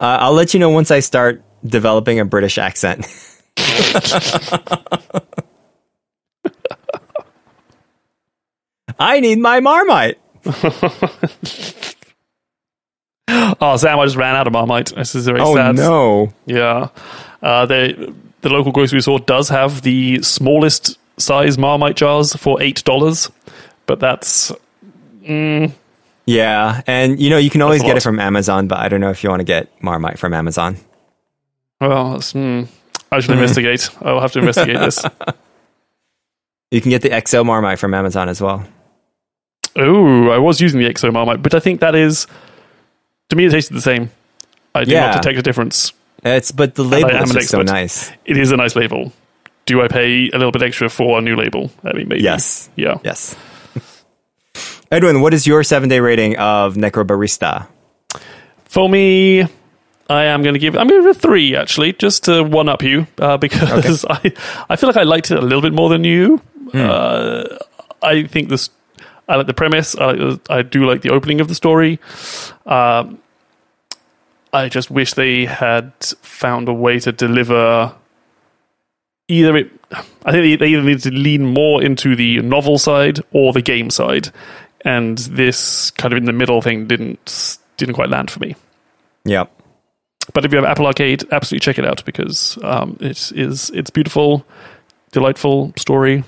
I'll 0.00 0.32
let 0.32 0.54
you 0.54 0.60
know 0.60 0.70
once 0.70 0.90
I 0.92 1.00
start 1.00 1.42
developing 1.66 2.20
a 2.20 2.24
British 2.24 2.58
accent. 2.58 3.06
I 8.98 9.20
need 9.20 9.38
my 9.38 9.60
Marmite. 9.60 10.18
Oh, 13.60 13.76
Sam, 13.76 13.98
I 13.98 14.04
just 14.04 14.16
ran 14.16 14.34
out 14.34 14.46
of 14.46 14.52
Marmite. 14.52 14.92
This 14.94 15.14
is 15.14 15.26
very 15.26 15.40
Oh 15.40 15.54
sad. 15.54 15.76
no! 15.76 16.32
Yeah. 16.46 16.88
Uh, 17.40 17.64
they, 17.66 17.92
the 18.40 18.48
local 18.48 18.72
grocery 18.72 19.00
store 19.00 19.20
does 19.20 19.48
have 19.48 19.82
the 19.82 20.20
smallest 20.22 20.98
size 21.18 21.56
Marmite 21.56 21.96
jars 21.96 22.34
for 22.34 22.58
$8, 22.58 23.30
but 23.86 24.00
that's. 24.00 24.52
Yeah, 25.24 26.82
and 26.86 27.20
you 27.20 27.30
know 27.30 27.38
you 27.38 27.50
can 27.50 27.62
always 27.62 27.82
get 27.82 27.96
it 27.96 28.02
from 28.02 28.18
Amazon, 28.18 28.66
but 28.68 28.78
I 28.78 28.88
don't 28.88 29.00
know 29.00 29.10
if 29.10 29.22
you 29.22 29.30
want 29.30 29.40
to 29.40 29.44
get 29.44 29.70
Marmite 29.82 30.18
from 30.18 30.34
Amazon. 30.34 30.76
Well, 31.80 32.20
hmm. 32.20 32.64
I 33.10 33.20
should 33.20 33.30
investigate. 33.30 33.88
I'll 34.00 34.20
have 34.20 34.32
to 34.32 34.40
investigate 34.40 34.78
this. 34.78 35.04
You 36.72 36.80
can 36.80 36.88
get 36.88 37.02
the 37.02 37.22
XL 37.26 37.42
Marmite 37.42 37.78
from 37.78 37.92
Amazon 37.92 38.30
as 38.30 38.40
well. 38.40 38.64
Oh, 39.76 40.28
I 40.30 40.38
was 40.38 40.60
using 40.60 40.80
the 40.80 40.86
XO 40.88 41.12
Marmite, 41.12 41.42
but 41.42 41.54
I 41.54 41.60
think 41.60 41.80
that 41.80 41.94
is. 41.94 42.26
To 43.30 43.36
me, 43.36 43.46
it 43.46 43.50
tasted 43.50 43.74
the 43.74 43.80
same. 43.80 44.10
I 44.74 44.84
do 44.84 44.90
Yeah. 44.92 45.06
not 45.06 45.22
detect 45.22 45.38
a 45.38 45.42
difference. 45.42 45.92
It's 46.24 46.52
but 46.52 46.74
the 46.74 46.84
label 46.84 47.10
is 47.10 47.32
just 47.32 47.48
so 47.48 47.62
nice. 47.62 48.12
It 48.24 48.36
is 48.36 48.52
a 48.52 48.56
nice 48.56 48.76
label. 48.76 49.12
Do 49.66 49.80
I 49.82 49.88
pay 49.88 50.28
a 50.28 50.36
little 50.38 50.52
bit 50.52 50.62
extra 50.62 50.88
for 50.88 51.18
a 51.18 51.22
new 51.22 51.36
label? 51.36 51.70
I 51.84 51.92
mean, 51.94 52.08
maybe. 52.08 52.22
Yes. 52.22 52.68
Yeah. 52.76 52.98
Yes. 53.04 53.34
Edwin, 54.90 55.20
what 55.20 55.32
is 55.34 55.46
your 55.46 55.62
seven 55.64 55.88
day 55.88 56.00
rating 56.00 56.36
of 56.36 56.74
Necrobarista? 56.74 57.66
For 58.66 58.88
me, 58.88 59.42
I 60.10 60.24
am 60.24 60.42
going 60.42 60.54
to 60.54 60.58
give. 60.58 60.76
I'm 60.76 60.86
going 60.86 61.02
to 61.02 61.08
give 61.08 61.16
it 61.16 61.18
a 61.18 61.20
three 61.20 61.56
actually, 61.56 61.92
just 61.94 62.24
to 62.24 62.42
one 62.42 62.68
up 62.68 62.82
you, 62.82 63.06
uh, 63.18 63.36
because 63.38 64.04
I 64.08 64.32
I 64.68 64.76
feel 64.76 64.88
like 64.88 64.96
I 64.96 65.04
liked 65.04 65.30
it 65.30 65.38
a 65.38 65.42
little 65.42 65.62
bit 65.62 65.72
more 65.72 65.88
than 65.88 66.04
you. 66.04 66.40
Uh, 66.74 67.56
I 68.02 68.24
think 68.24 68.48
this. 68.48 68.70
I 69.32 69.36
like 69.36 69.46
the 69.46 69.54
premise. 69.54 69.96
I, 69.96 70.12
like 70.12 70.50
I 70.50 70.60
do 70.60 70.84
like 70.84 71.00
the 71.00 71.08
opening 71.08 71.40
of 71.40 71.48
the 71.48 71.54
story. 71.54 71.98
Um, 72.66 73.18
I 74.52 74.68
just 74.68 74.90
wish 74.90 75.14
they 75.14 75.46
had 75.46 75.94
found 76.20 76.68
a 76.68 76.74
way 76.74 77.00
to 77.00 77.12
deliver. 77.12 77.94
Either 79.28 79.56
it, 79.56 79.70
I 79.90 80.32
think 80.32 80.42
they, 80.42 80.56
they 80.56 80.72
either 80.74 80.82
need 80.82 81.00
to 81.00 81.10
lean 81.10 81.46
more 81.46 81.82
into 81.82 82.14
the 82.14 82.42
novel 82.42 82.78
side 82.78 83.20
or 83.32 83.54
the 83.54 83.62
game 83.62 83.88
side, 83.88 84.30
and 84.82 85.16
this 85.16 85.90
kind 85.92 86.12
of 86.12 86.18
in 86.18 86.26
the 86.26 86.34
middle 86.34 86.60
thing 86.60 86.86
didn't 86.86 87.56
didn't 87.78 87.94
quite 87.94 88.10
land 88.10 88.30
for 88.30 88.38
me. 88.38 88.54
Yeah. 89.24 89.46
But 90.34 90.44
if 90.44 90.52
you 90.52 90.58
have 90.58 90.68
Apple 90.68 90.86
Arcade, 90.86 91.24
absolutely 91.32 91.60
check 91.60 91.78
it 91.78 91.86
out 91.86 92.04
because 92.04 92.58
um, 92.62 92.98
it 93.00 93.32
is 93.32 93.70
it's 93.70 93.88
beautiful, 93.88 94.44
delightful 95.10 95.72
story. 95.78 96.22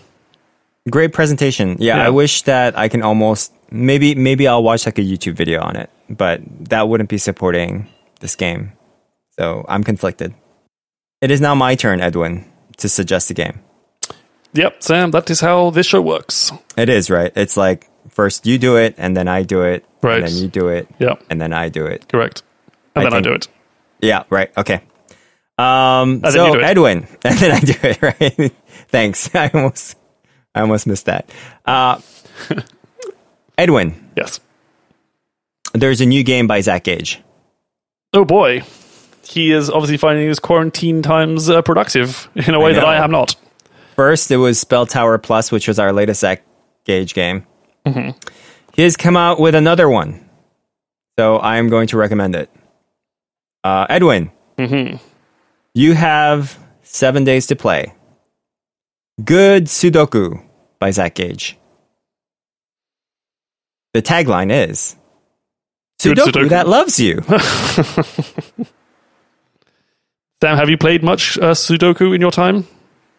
Great 0.91 1.13
presentation. 1.13 1.77
Yeah, 1.79 1.97
Yeah. 1.97 2.07
I 2.07 2.11
wish 2.11 2.43
that 2.43 2.77
I 2.79 2.89
can 2.89 3.03
almost 3.03 3.53
maybe 3.71 4.15
maybe 4.15 4.47
I'll 4.47 4.63
watch 4.63 4.85
like 4.87 4.99
a 4.99 5.03
YouTube 5.03 5.35
video 5.35 5.61
on 5.63 5.77
it, 5.77 5.89
but 6.11 6.41
that 6.69 6.89
wouldn't 6.89 7.09
be 7.09 7.19
supporting 7.19 7.89
this 8.21 8.37
game. 8.37 8.73
So 9.39 9.65
I'm 9.69 9.83
conflicted. 9.83 10.35
It 11.21 11.31
is 11.31 11.41
now 11.41 11.55
my 11.55 11.75
turn, 11.75 12.01
Edwin, 12.01 12.45
to 12.77 12.89
suggest 12.89 13.31
a 13.31 13.35
game. 13.35 13.61
Yep, 14.53 14.83
Sam, 14.83 15.11
that 15.13 15.29
is 15.31 15.41
how 15.41 15.71
this 15.71 15.87
show 15.87 16.01
works. 16.03 16.53
It 16.77 16.89
is 16.89 17.11
right. 17.11 17.33
It's 17.35 17.57
like 17.57 17.89
first 18.11 18.47
you 18.47 18.59
do 18.59 18.77
it, 18.77 18.95
and 18.99 19.17
then 19.17 19.27
I 19.27 19.43
do 19.43 19.63
it, 19.63 19.85
Right. 20.03 20.19
and 20.23 20.27
then 20.29 20.37
you 20.37 20.49
do 20.49 20.69
it, 20.69 20.87
Yep, 21.01 21.23
and 21.31 21.41
then 21.41 21.53
I 21.53 21.71
do 21.71 21.87
it. 21.87 22.07
correct. 22.09 22.43
And 22.95 23.07
I 23.07 23.11
then 23.11 23.19
I 23.19 23.21
do 23.23 23.33
it. 23.33 23.49
Yeah, 24.01 24.25
right. 24.31 24.51
Okay. 24.57 24.83
Um, 25.59 26.21
so 26.31 26.47
you 26.47 26.53
do 26.53 26.59
it. 26.61 26.65
Edwin, 26.65 27.07
and 27.25 27.39
then 27.39 27.51
I 27.53 27.61
do 27.61 27.75
it. 27.83 28.03
Right. 28.03 28.53
Thanks. 28.89 29.35
I 29.35 29.51
almost, 29.55 29.97
I 30.55 30.61
almost 30.61 30.87
missed 30.87 31.07
that. 31.07 31.29
Uh, 31.67 32.01
Edwin, 33.59 33.95
Yes. 34.17 34.41
there's 35.73 36.01
a 36.01 36.07
new 36.07 36.23
game 36.23 36.47
by 36.47 36.61
Zach 36.61 36.85
Gage. 36.85 37.21
Oh 38.13 38.25
boy, 38.25 38.63
he 39.25 39.53
is 39.53 39.71
obviously 39.71 39.97
finding 39.97 40.27
his 40.29 40.39
quarantine 40.39 41.03
times 41.03 41.49
uh, 41.51 41.63
productive 41.63 42.29
in 42.35 42.55
a 42.55 42.61
way 42.61 42.73
that. 42.75 42.85
I 42.85 42.97
am 43.03 43.11
not. 43.11 43.37
First, 43.97 44.31
it 44.31 44.37
was 44.39 44.59
Spell 44.59 44.87
Tower 44.87 45.19
Plus, 45.19 45.53
which 45.53 45.69
was 45.69 45.79
our 45.79 45.93
latest 45.93 46.21
Zach 46.21 46.45
Gage 46.85 47.15
game. 47.15 47.47
Mm-hmm. 47.87 48.11
He 48.75 48.83
has 48.83 48.97
come 48.97 49.17
out 49.17 49.39
with 49.39 49.55
another 49.55 49.89
one, 49.89 50.29
so 51.19 51.37
I 51.37 51.57
am 51.59 51.69
going 51.69 51.87
to 51.89 51.97
recommend 51.97 52.35
it. 52.35 52.51
Uh, 53.63 53.87
Edwin, 53.89 54.31
Mm-hmm. 54.59 54.97
you 55.75 55.95
have 55.95 56.59
seven 56.83 57.25
days 57.25 57.47
to 57.49 57.57
play. 57.57 57.93
Good 59.23 59.67
Sudoku 59.67 60.43
by 60.81 60.91
Zach 60.91 61.15
Gage. 61.15 61.57
The 63.93 64.03
tagline 64.03 64.51
is 64.51 64.97
Sudoku, 66.01 66.33
Sudoku. 66.33 66.49
that 66.49 66.67
loves 66.69 66.99
you. 66.99 67.23
Sam, 70.43 70.57
have 70.57 70.69
you 70.69 70.77
played 70.77 71.05
much 71.05 71.39
uh, 71.39 71.53
Sudoku 71.53 72.13
in 72.15 72.21
your 72.21 72.33
time? 72.33 72.67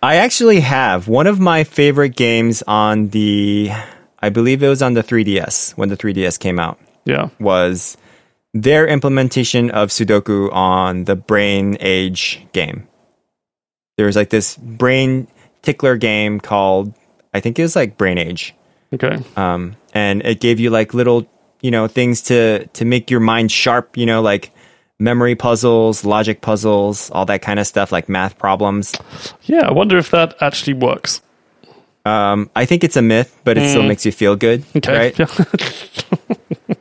I 0.04 0.18
actually 0.18 0.60
have 0.60 1.08
one 1.08 1.28
of 1.28 1.40
my 1.40 1.64
favorite 1.64 2.16
games 2.18 2.62
on 2.68 3.08
the, 3.10 3.72
I 4.20 4.30
believe 4.30 4.62
it 4.62 4.68
was 4.68 4.82
on 4.82 4.96
the 4.96 5.04
3DS 5.04 5.78
when 5.78 5.88
the 5.90 5.98
3DS 5.98 6.38
came 6.40 6.60
out. 6.60 6.78
Yeah. 7.06 7.30
was 7.40 7.96
their 8.54 8.86
implementation 8.88 9.72
of 9.72 9.90
Sudoku 9.90 10.52
on 10.54 11.06
the 11.06 11.16
Brain 11.16 11.78
Age 11.80 12.46
game. 12.52 12.88
There 13.98 14.08
was 14.08 14.16
like 14.16 14.30
this 14.30 14.58
brain 14.58 15.28
tickler 15.66 15.98
game 15.98 16.40
called, 16.40 16.94
I 17.34 17.40
think 17.42 17.60
it 17.60 17.64
was 17.64 17.76
like 17.76 17.98
Brain 17.98 18.18
Age, 18.18 18.54
Okay. 18.94 19.18
um, 19.36 19.76
and 19.94 20.22
it 20.26 20.40
gave 20.40 20.60
you 20.60 20.70
like 20.70 20.94
little, 20.94 21.28
you 21.62 21.72
know, 21.72 21.88
things 21.88 22.22
to 22.24 22.66
to 22.68 22.86
make 22.86 23.10
your 23.12 23.20
mind 23.20 23.52
sharp. 23.52 23.98
You 23.98 24.06
know, 24.06 24.22
like 24.22 24.52
memory 25.00 25.36
puzzles, 25.36 26.06
logic 26.06 26.40
puzzles, 26.42 27.10
all 27.12 27.26
that 27.26 27.42
kind 27.42 27.60
of 27.60 27.68
stuff, 27.68 27.92
like 27.92 28.08
math 28.08 28.38
problems. 28.38 28.94
Yeah, 29.44 29.68
I 29.68 29.72
wonder 29.74 29.98
if 29.98 30.12
that 30.12 30.36
actually 30.42 30.74
works. 30.76 31.22
Um, 32.06 32.50
I 32.56 32.66
think 32.66 32.84
it's 32.84 32.96
a 32.96 33.02
myth, 33.02 33.36
but 33.44 33.58
it 33.58 33.68
still 33.70 33.82
makes 33.84 34.06
you 34.06 34.12
feel 34.12 34.36
good, 34.36 34.64
Okay. 34.76 34.96
right? 34.96 35.20
Yeah. 35.20 35.26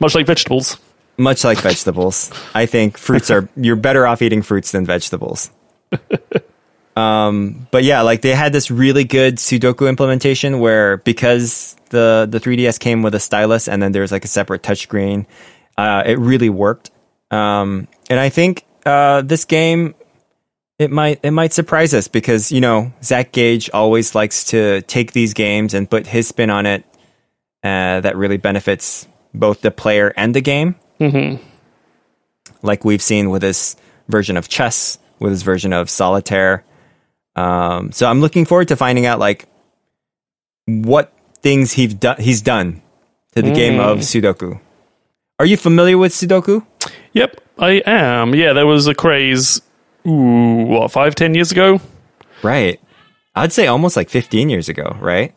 Much 0.00 0.14
like 0.14 0.26
vegetables. 0.26 0.78
Much 1.18 1.42
like 1.44 1.58
vegetables. 1.58 2.30
I 2.54 2.66
think 2.66 2.96
fruits 2.96 3.30
are 3.30 3.48
you're 3.56 3.76
better 3.76 4.06
off 4.06 4.22
eating 4.22 4.42
fruits 4.42 4.70
than 4.72 4.86
vegetables. 4.86 5.50
um, 6.96 7.66
but 7.70 7.84
yeah, 7.84 8.02
like 8.02 8.22
they 8.22 8.34
had 8.34 8.52
this 8.52 8.70
really 8.70 9.04
good 9.04 9.36
Sudoku 9.36 9.88
implementation 9.88 10.60
where 10.60 10.98
because 10.98 11.76
the 11.90 12.26
the 12.30 12.40
3DS 12.40 12.78
came 12.78 13.02
with 13.02 13.14
a 13.14 13.20
stylus 13.20 13.68
and 13.68 13.82
then 13.82 13.92
there's 13.92 14.12
like 14.12 14.24
a 14.24 14.28
separate 14.28 14.62
touchscreen, 14.62 15.26
uh, 15.76 16.02
it 16.06 16.18
really 16.18 16.50
worked. 16.50 16.90
Um, 17.30 17.88
and 18.08 18.20
I 18.20 18.28
think 18.28 18.64
uh, 18.86 19.22
this 19.22 19.44
game 19.44 19.94
it 20.78 20.90
might 20.90 21.20
it 21.22 21.30
might 21.30 21.52
surprise 21.52 21.94
us 21.94 22.08
because 22.08 22.52
you 22.52 22.60
know 22.60 22.92
Zach 23.02 23.32
Gage 23.32 23.70
always 23.72 24.14
likes 24.14 24.44
to 24.46 24.82
take 24.82 25.12
these 25.12 25.34
games 25.34 25.74
and 25.74 25.88
put 25.88 26.06
his 26.06 26.28
spin 26.28 26.50
on 26.50 26.66
it 26.66 26.84
uh, 27.62 28.00
that 28.00 28.16
really 28.16 28.36
benefits 28.36 29.08
both 29.32 29.62
the 29.62 29.70
player 29.70 30.12
and 30.16 30.34
the 30.34 30.40
game 30.40 30.76
like 32.62 32.84
we've 32.84 33.02
seen 33.02 33.30
with 33.30 33.42
this 33.42 33.76
version 34.08 34.36
of 34.36 34.48
chess, 34.48 34.98
with 35.18 35.32
this 35.32 35.42
version 35.42 35.72
of 35.72 35.88
solitaire. 35.90 36.64
Um, 37.36 37.92
so 37.92 38.08
I'm 38.08 38.20
looking 38.20 38.44
forward 38.44 38.68
to 38.68 38.76
finding 38.76 39.06
out 39.06 39.18
like 39.18 39.46
what 40.66 41.12
things 41.42 41.72
he's 41.72 41.94
done 41.94 42.16
he's 42.20 42.40
done 42.40 42.82
to 43.34 43.42
the 43.42 43.52
game 43.52 43.80
of 43.80 43.98
Sudoku. 43.98 44.60
Are 45.38 45.46
you 45.46 45.56
familiar 45.56 45.98
with 45.98 46.12
Sudoku? 46.12 46.64
Yep, 47.12 47.40
I 47.58 47.82
am. 47.86 48.34
Yeah, 48.34 48.52
there 48.52 48.66
was 48.66 48.86
a 48.86 48.94
craze, 48.94 49.60
ooh, 50.06 50.64
what, 50.64 50.92
five, 50.92 51.14
ten 51.14 51.34
years 51.34 51.50
ago? 51.50 51.80
Right. 52.42 52.80
I'd 53.34 53.52
say 53.52 53.66
almost 53.66 53.96
like 53.96 54.10
15 54.10 54.48
years 54.48 54.68
ago, 54.68 54.96
right? 55.00 55.34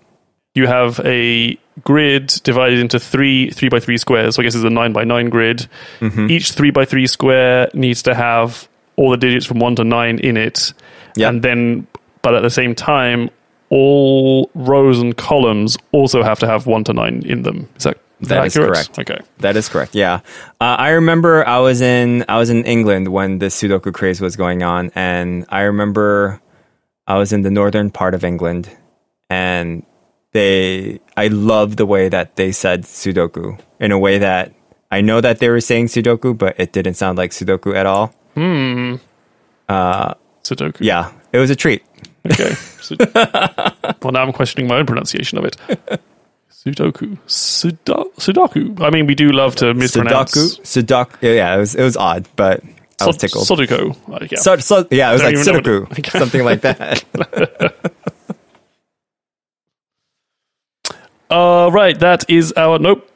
you 0.58 0.66
have 0.66 1.00
a 1.06 1.58
grid 1.84 2.28
divided 2.44 2.80
into 2.80 3.00
three 3.00 3.52
three 3.52 3.70
by 3.70 3.80
three 3.80 3.98
squares. 3.98 4.36
So 4.36 4.42
I 4.42 4.44
guess 4.44 4.56
it's 4.56 4.64
a 4.64 4.70
nine 4.70 4.92
by 4.92 5.04
nine 5.04 5.30
grid. 5.30 5.68
Mm-hmm. 6.00 6.32
Each 6.32 6.52
three 6.52 6.72
by 6.72 6.84
three 6.84 7.06
square 7.08 7.70
needs 7.74 8.02
to 8.04 8.16
have 8.16 8.68
all 8.96 9.12
the 9.12 9.18
digits 9.18 9.46
from 9.46 9.60
one 9.60 9.76
to 9.76 9.84
nine 9.84 10.18
in 10.18 10.36
it, 10.36 10.74
Yep. 11.18 11.30
and 11.30 11.42
then, 11.44 11.88
but 12.22 12.34
at 12.36 12.42
the 12.44 12.50
same 12.50 12.74
time, 12.76 13.30
all 13.70 14.50
rows 14.56 15.00
and 15.00 15.16
columns 15.18 15.78
also 15.92 16.24
have 16.24 16.40
to 16.40 16.48
have 16.48 16.68
one 16.68 16.84
to 16.86 16.94
nine 16.94 17.24
in 17.26 17.42
them. 17.44 17.68
Is 17.78 17.84
that 17.84 17.98
That 18.22 18.46
is 18.48 18.56
accurate? 18.56 18.74
correct. 18.74 19.00
Okay. 19.00 19.20
That 19.40 19.56
is 19.58 19.68
correct. 19.70 19.94
Yeah, 19.94 20.22
uh, 20.62 20.76
I 20.80 20.90
remember 20.92 21.46
I 21.48 21.60
was 21.60 21.82
in 21.82 22.24
I 22.30 22.38
was 22.38 22.50
in 22.50 22.64
England 22.66 23.10
when 23.10 23.40
the 23.40 23.48
Sudoku 23.48 23.94
craze 23.94 24.22
was 24.22 24.36
going 24.36 24.64
on, 24.64 24.92
and 24.96 25.46
I 25.50 25.62
remember 25.62 26.40
I 27.06 27.18
was 27.18 27.32
in 27.34 27.42
the 27.44 27.52
northern 27.52 27.92
part 27.92 28.14
of 28.16 28.24
England, 28.24 28.70
and 29.30 29.84
they 30.32 31.00
I 31.16 31.28
loved 31.28 31.78
the 31.78 31.86
way 31.86 32.10
that 32.10 32.36
they 32.38 32.52
said 32.52 32.84
Sudoku 32.84 33.60
in 33.80 33.92
a 33.92 34.00
way 34.00 34.18
that 34.18 34.54
I 34.90 35.02
know 35.02 35.20
that 35.22 35.40
they 35.40 35.50
were 35.50 35.62
saying 35.62 35.88
Sudoku, 35.88 36.38
but 36.38 36.56
it 36.58 36.72
didn't 36.72 36.96
sound 36.96 37.18
like 37.18 37.32
Sudoku 37.32 37.76
at 37.76 37.86
all. 37.86 38.14
Sudoku. 40.50 40.78
Yeah, 40.82 41.12
it 41.34 41.40
was 41.40 41.50
a 41.50 41.56
treat. 41.56 41.84
Okay. 42.32 42.56
So, 42.88 42.96
well, 44.02 44.14
now 44.14 44.22
I'm 44.24 44.32
questioning 44.32 44.68
my 44.70 44.78
own 44.78 44.86
pronunciation 44.86 45.38
of 45.38 45.44
it. 45.44 45.58
Sudoku. 46.50 47.18
Sudo- 47.28 48.14
Sudoku. 48.16 48.80
I 48.82 48.90
mean, 48.92 49.08
we 49.08 49.14
do 49.16 49.30
love 49.32 49.58
to 49.58 49.74
mispronounce. 49.74 50.32
Sudoku, 50.58 50.62
Sudoku. 50.62 51.36
Yeah, 51.36 51.56
it 51.56 51.58
was 51.58 51.76
it 51.76 51.84
was 51.84 51.98
odd, 51.98 52.30
but 52.38 52.64
I 53.02 53.08
was 53.08 53.18
tickled. 53.18 53.46
Sudoku. 53.46 54.32
Yeah. 54.32 54.40
So, 54.40 54.56
so, 54.58 54.88
yeah, 54.90 55.10
it 55.10 55.14
was 55.14 55.24
like 55.24 55.36
Sudoku, 55.36 55.92
Okay. 56.00 56.18
something 56.18 56.46
like 56.46 56.62
that. 56.62 57.04
Uh, 61.30 61.70
right, 61.74 62.00
that 62.00 62.24
is 62.30 62.54
our 62.56 62.80
nope. 62.80 63.10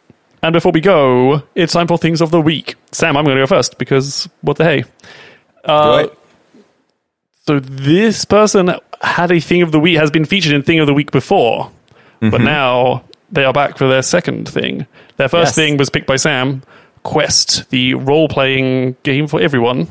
And 0.43 0.51
before 0.51 0.73
we 0.73 0.81
go, 0.81 1.43
it's 1.55 1.71
time 1.71 1.87
for 1.87 1.97
things 1.97 2.19
of 2.19 2.31
the 2.31 2.41
week. 2.41 2.75
Sam, 2.91 3.15
I'm 3.15 3.23
going 3.23 3.37
to 3.37 3.41
go 3.41 3.47
first 3.47 3.77
because 3.77 4.27
what 4.41 4.57
the 4.57 4.63
hey? 4.65 4.83
Uh. 5.63 6.07
So 7.47 7.59
this 7.59 8.23
person 8.25 8.71
had 9.01 9.31
a 9.31 9.39
thing 9.39 9.61
of 9.63 9.71
the 9.71 9.79
week 9.79 9.97
has 9.97 10.11
been 10.11 10.25
featured 10.25 10.53
in 10.53 10.61
thing 10.63 10.79
of 10.79 10.87
the 10.87 10.93
week 10.93 11.11
before, 11.11 11.71
but 12.19 12.29
Mm-hmm. 12.33 12.43
now 12.45 13.03
they 13.31 13.43
are 13.45 13.53
back 13.53 13.77
for 13.77 13.87
their 13.87 14.03
second 14.03 14.47
thing. 14.47 14.85
Their 15.17 15.27
first 15.29 15.49
Yes. 15.49 15.55
thing 15.55 15.77
was 15.77 15.89
picked 15.89 16.05
by 16.05 16.17
Sam, 16.17 16.61
Quest, 17.03 17.69
the 17.71 17.95
role-playing 17.95 18.95
game 19.03 19.25
for 19.27 19.41
everyone, 19.41 19.87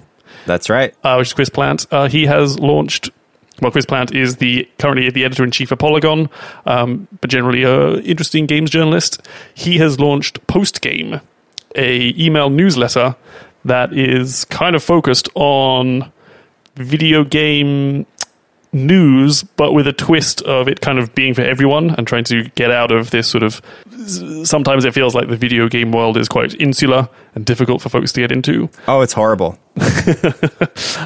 That's 0.46 0.70
right. 0.70 0.94
uh, 1.02 1.16
which 1.16 1.28
is 1.28 1.32
Chris 1.32 1.48
Plante. 1.48 1.86
Uh, 1.90 2.06
he 2.08 2.26
has 2.26 2.58
launched. 2.60 3.10
Well, 3.60 3.72
Chris 3.72 3.84
Plante 3.84 4.14
is 4.16 4.36
the 4.36 4.68
currently 4.78 5.10
the 5.10 5.24
editor 5.24 5.42
in 5.44 5.50
chief 5.50 5.72
of 5.72 5.78
Polygon, 5.78 6.30
um, 6.66 7.08
but 7.20 7.28
generally 7.28 7.64
a 7.64 7.96
interesting 7.96 8.46
games 8.46 8.70
journalist. 8.70 9.26
He 9.54 9.78
has 9.78 9.98
launched 9.98 10.46
Postgame, 10.46 11.20
a 11.74 12.14
email 12.22 12.48
newsletter 12.48 13.16
that 13.64 13.92
is 13.92 14.44
kind 14.46 14.74
of 14.76 14.82
focused 14.84 15.28
on 15.34 16.10
video 16.76 17.24
game 17.24 18.06
news, 18.72 19.42
but 19.42 19.72
with 19.72 19.86
a 19.88 19.92
twist 19.92 20.42
of 20.42 20.68
it 20.68 20.80
kind 20.80 20.98
of 20.98 21.12
being 21.14 21.34
for 21.34 21.42
everyone 21.42 21.90
and 21.96 22.06
trying 22.06 22.22
to 22.24 22.44
get 22.50 22.70
out 22.70 22.92
of 22.92 23.10
this 23.10 23.26
sort 23.28 23.42
of. 23.42 23.60
Sometimes 24.46 24.84
it 24.84 24.94
feels 24.94 25.14
like 25.14 25.28
the 25.28 25.36
video 25.36 25.68
game 25.68 25.90
world 25.92 26.16
is 26.16 26.28
quite 26.28 26.54
insular 26.60 27.08
and 27.34 27.44
difficult 27.44 27.82
for 27.82 27.88
folks 27.88 28.12
to 28.12 28.20
get 28.20 28.30
into. 28.32 28.70
Oh, 28.88 29.00
it's 29.00 29.12
horrible. 29.12 29.58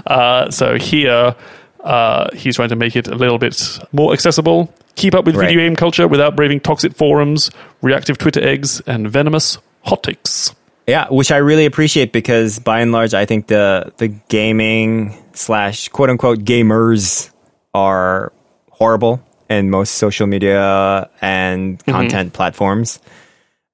Uh, 0.07 0.51
so 0.51 0.77
here, 0.79 1.35
uh, 1.83 2.29
he's 2.35 2.57
trying 2.57 2.69
to 2.69 2.77
make 2.77 2.95
it 2.97 3.07
a 3.09 3.15
little 3.15 3.39
bit 3.39 3.79
more 3.93 4.13
accessible. 4.13 4.73
Keep 4.97 5.15
up 5.15 5.25
with 5.25 5.35
Right. 5.37 5.49
video 5.49 5.67
game 5.67 5.77
culture 5.77 6.07
without 6.07 6.37
braving 6.37 6.61
toxic 6.61 6.95
forums, 6.95 7.51
reactive 7.83 8.19
Twitter 8.19 8.43
eggs, 8.47 8.81
and 8.87 9.09
venomous 9.11 9.59
hot 9.83 10.03
takes. 10.03 10.55
Yeah, 10.87 11.07
which 11.09 11.33
I 11.33 11.39
really 11.39 11.65
appreciate 11.65 12.13
because 12.13 12.59
by 12.59 12.81
and 12.81 12.93
large, 12.93 13.15
I 13.15 13.25
think 13.25 13.47
the 13.47 13.93
the 13.97 14.09
gaming 14.29 15.17
slash 15.35 15.89
quote 15.89 16.11
unquote 16.11 16.41
gamers 16.41 17.31
are 17.75 18.33
horrible 18.71 19.23
in 19.51 19.71
most 19.71 19.95
social 19.97 20.27
media 20.27 21.11
and 21.21 21.85
content 21.85 22.33
platforms. 22.33 23.01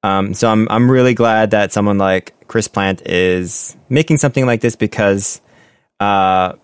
Um, 0.02 0.34
so 0.34 0.48
I'm 0.50 0.66
I'm 0.70 0.90
really 0.90 1.14
glad 1.14 1.50
that 1.52 1.72
someone 1.72 1.98
like 1.98 2.34
Chris 2.48 2.68
Plante 2.68 3.02
is 3.04 3.76
making 3.88 4.18
something 4.18 4.46
like 4.46 4.60
this 4.60 4.74
because 4.74 5.40
uh, 6.00 6.54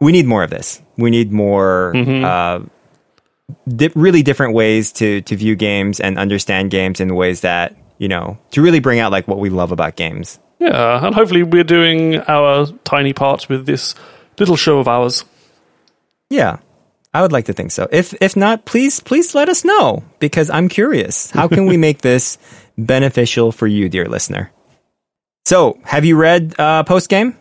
we 0.00 0.12
need 0.12 0.26
more 0.26 0.42
of 0.42 0.50
this. 0.50 0.82
We 0.96 1.10
need 1.10 1.30
more 1.32 1.94
uh, 1.96 2.60
di- 3.68 3.92
really 3.94 4.22
different 4.22 4.54
ways 4.54 4.92
to 4.92 5.20
to 5.22 5.36
view 5.36 5.54
games 5.54 6.00
and 6.00 6.18
understand 6.18 6.70
games 6.70 7.00
in 7.00 7.14
ways 7.14 7.42
that 7.42 7.76
you 7.98 8.08
know 8.08 8.38
to 8.50 8.60
really 8.60 8.80
bring 8.80 8.98
out 8.98 9.12
like 9.12 9.28
what 9.28 9.38
we 9.38 9.50
love 9.50 9.70
about 9.70 9.96
games. 9.96 10.40
Yeah, 10.58 11.06
and 11.06 11.14
hopefully 11.14 11.42
we're 11.42 11.64
doing 11.64 12.18
our 12.28 12.66
tiny 12.84 13.12
part 13.12 13.48
with 13.48 13.66
this 13.66 13.94
little 14.40 14.56
show 14.56 14.78
of 14.78 14.88
ours. 14.88 15.24
Yeah, 16.30 16.58
I 17.14 17.22
would 17.22 17.32
like 17.32 17.44
to 17.46 17.52
think 17.52 17.70
so. 17.70 17.88
If 17.92 18.14
if 18.20 18.36
not, 18.36 18.64
please 18.64 19.00
please 19.00 19.34
let 19.34 19.48
us 19.48 19.64
know 19.64 20.02
because 20.18 20.50
I'm 20.50 20.68
curious. 20.68 21.30
How 21.30 21.46
can 21.48 21.66
we 21.66 21.76
make 21.76 22.02
this 22.02 22.38
beneficial 22.78 23.52
for 23.52 23.66
you, 23.66 23.88
dear 23.88 24.06
listener? 24.06 24.50
So, 25.44 25.78
have 25.84 26.04
you 26.04 26.16
read 26.16 26.54
uh, 26.58 26.82
post 26.84 27.08
game? 27.08 27.36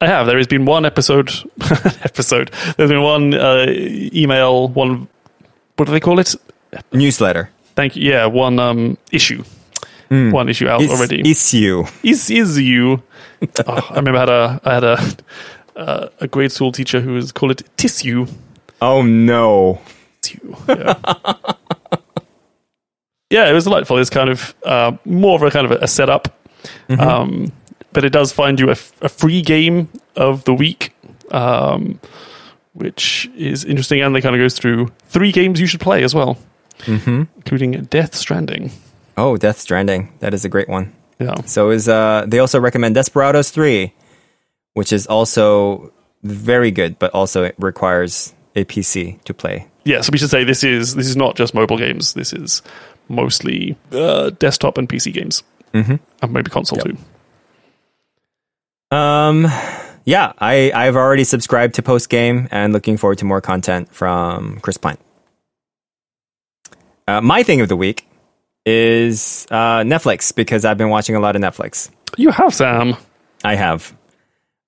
I 0.00 0.06
have. 0.06 0.26
There 0.26 0.38
has 0.38 0.46
been 0.46 0.64
one 0.64 0.86
episode. 0.86 1.30
episode. 2.02 2.50
There's 2.76 2.90
been 2.90 3.02
one 3.02 3.34
uh, 3.34 3.66
email. 3.68 4.68
One. 4.68 5.08
What 5.76 5.86
do 5.86 5.92
they 5.92 6.00
call 6.00 6.18
it? 6.18 6.34
Newsletter. 6.92 7.50
Thank 7.74 7.96
you. 7.96 8.10
Yeah, 8.10 8.26
one 8.26 8.58
um, 8.58 8.96
issue. 9.10 9.44
One 10.10 10.48
issue 10.48 10.66
out 10.68 10.82
It's, 10.82 10.92
already. 10.92 11.20
Issue. 11.30 11.84
is 12.02 12.30
is 12.30 12.58
you. 12.58 13.00
oh, 13.66 13.86
I 13.90 13.94
remember 13.94 14.18
I 14.18 14.20
had 14.20 14.28
a 14.28 14.60
I 14.64 14.74
had 14.74 14.84
a 14.84 15.16
uh, 15.76 16.08
a 16.20 16.28
grade 16.28 16.52
school 16.52 16.72
teacher 16.72 17.00
who 17.00 17.16
is 17.16 17.32
called 17.32 17.52
it 17.52 17.62
tissue. 17.76 18.26
Oh 18.80 19.02
no. 19.02 19.80
Tissue. 20.20 20.54
Yeah. 20.68 20.94
yeah, 23.30 23.48
it 23.48 23.52
was 23.52 23.64
delightful. 23.64 23.98
It's 23.98 24.10
kind 24.10 24.30
of 24.30 24.54
uh, 24.64 24.92
more 25.04 25.36
of 25.36 25.42
a 25.42 25.50
kind 25.50 25.70
of 25.70 25.82
a, 25.82 25.86
setup, 25.86 26.36
um, 26.98 27.52
but 27.92 28.04
it 28.04 28.10
does 28.10 28.32
find 28.32 28.58
you 28.58 28.68
a, 28.68 28.72
f- 28.72 28.92
a 29.02 29.08
free 29.08 29.42
game 29.42 29.88
of 30.16 30.44
the 30.44 30.52
week, 30.54 30.94
um, 31.30 32.00
which 32.74 33.30
is 33.36 33.64
interesting. 33.64 34.00
And 34.00 34.14
they 34.14 34.20
kind 34.20 34.34
of 34.34 34.40
goes 34.40 34.58
through 34.58 34.88
three 35.06 35.32
games 35.32 35.60
you 35.60 35.66
should 35.66 35.80
play 35.80 36.02
as 36.02 36.14
well, 36.14 36.38
mm-hmm. 36.80 37.22
including 37.36 37.84
Death 37.84 38.14
Stranding. 38.14 38.72
Oh, 39.16 39.36
Death 39.36 39.58
Stranding. 39.60 40.12
That 40.20 40.34
is 40.34 40.44
a 40.44 40.48
great 40.48 40.68
one. 40.68 40.92
Yeah. 41.20 41.42
So 41.42 41.70
is 41.70 41.88
uh 41.88 42.24
they 42.26 42.38
also 42.38 42.58
recommend 42.58 42.94
Desperados 42.94 43.50
3, 43.50 43.92
which 44.74 44.92
is 44.92 45.06
also 45.06 45.92
very 46.22 46.70
good, 46.70 46.98
but 46.98 47.12
also 47.12 47.44
it 47.44 47.54
requires 47.58 48.34
a 48.56 48.64
PC 48.64 49.22
to 49.24 49.34
play. 49.34 49.66
yeah, 49.84 50.00
so 50.00 50.10
we 50.12 50.18
should 50.18 50.30
say 50.30 50.44
this 50.44 50.62
is 50.64 50.94
this 50.94 51.06
is 51.06 51.16
not 51.16 51.36
just 51.36 51.54
mobile 51.54 51.78
games. 51.78 52.14
This 52.14 52.32
is 52.32 52.62
mostly 53.08 53.76
uh, 53.92 54.30
desktop 54.30 54.78
and 54.78 54.88
PC 54.88 55.12
games, 55.12 55.42
mm-hmm. 55.72 55.96
and 56.22 56.32
maybe 56.32 56.50
console 56.50 56.78
Yep. 56.78 56.96
too. 58.90 58.96
Um, 58.96 59.46
yeah, 60.04 60.32
I 60.38 60.72
I've 60.74 60.96
already 60.96 61.24
subscribed 61.24 61.74
to 61.76 61.82
Post 61.82 62.08
Game 62.08 62.48
and 62.50 62.72
looking 62.72 62.96
forward 62.96 63.18
to 63.18 63.24
more 63.24 63.40
content 63.40 63.92
from 63.94 64.58
Chris 64.60 64.76
Plante. 64.76 65.00
Uh, 67.06 67.20
my 67.20 67.42
thing 67.42 67.60
of 67.60 67.68
the 67.68 67.76
week 67.76 68.06
is 68.66 69.46
uh, 69.50 69.80
Netflix 69.80 70.34
because 70.34 70.64
I've 70.64 70.78
been 70.78 70.90
watching 70.90 71.16
a 71.16 71.20
lot 71.20 71.34
of 71.36 71.42
Netflix. 71.42 71.90
You 72.16 72.30
have 72.30 72.54
Sam. 72.54 72.96
I 73.44 73.54
have. 73.54 73.94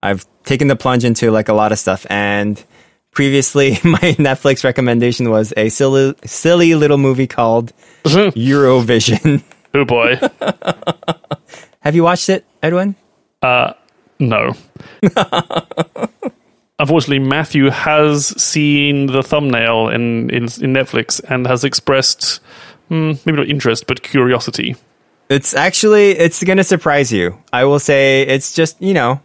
I've 0.02 0.26
taken 0.44 0.68
the 0.68 0.76
plunge 0.76 1.04
into 1.04 1.30
like 1.30 1.48
a 1.48 1.52
lot 1.54 1.72
of 1.72 1.78
stuff 1.78 2.06
and 2.10 2.62
previously 3.12 3.72
my 3.84 4.16
Netflix 4.18 4.64
recommendation 4.64 5.30
was 5.30 5.52
a 5.56 5.68
silly 5.68 6.14
silly 6.24 6.74
little 6.74 6.98
movie 6.98 7.26
called 7.26 7.72
Eurovision. 8.04 9.42
oh 9.74 9.84
boy, 9.84 10.18
have 11.80 11.94
you 11.94 12.02
watched 12.02 12.28
it, 12.28 12.44
Edwin? 12.62 12.96
Uh, 13.40 13.74
no. 14.18 14.54
Unfortunately, 16.78 17.20
Matthew 17.20 17.70
has 17.70 18.28
seen 18.42 19.06
the 19.06 19.22
thumbnail 19.22 19.88
in 19.88 20.30
in, 20.30 20.44
in 20.44 20.72
Netflix 20.74 21.20
and 21.28 21.46
has 21.46 21.62
expressed 21.64 22.40
hmm, 22.88 23.12
maybe 23.24 23.38
not 23.38 23.48
interest 23.48 23.86
but 23.86 24.02
curiosity. 24.02 24.74
It's 25.28 25.54
actually 25.54 26.10
it's 26.10 26.42
going 26.42 26.58
to 26.58 26.64
surprise 26.64 27.12
you. 27.12 27.38
I 27.52 27.64
will 27.64 27.78
say 27.78 28.22
it's 28.22 28.52
just, 28.52 28.80
you 28.82 28.92
know, 28.92 29.20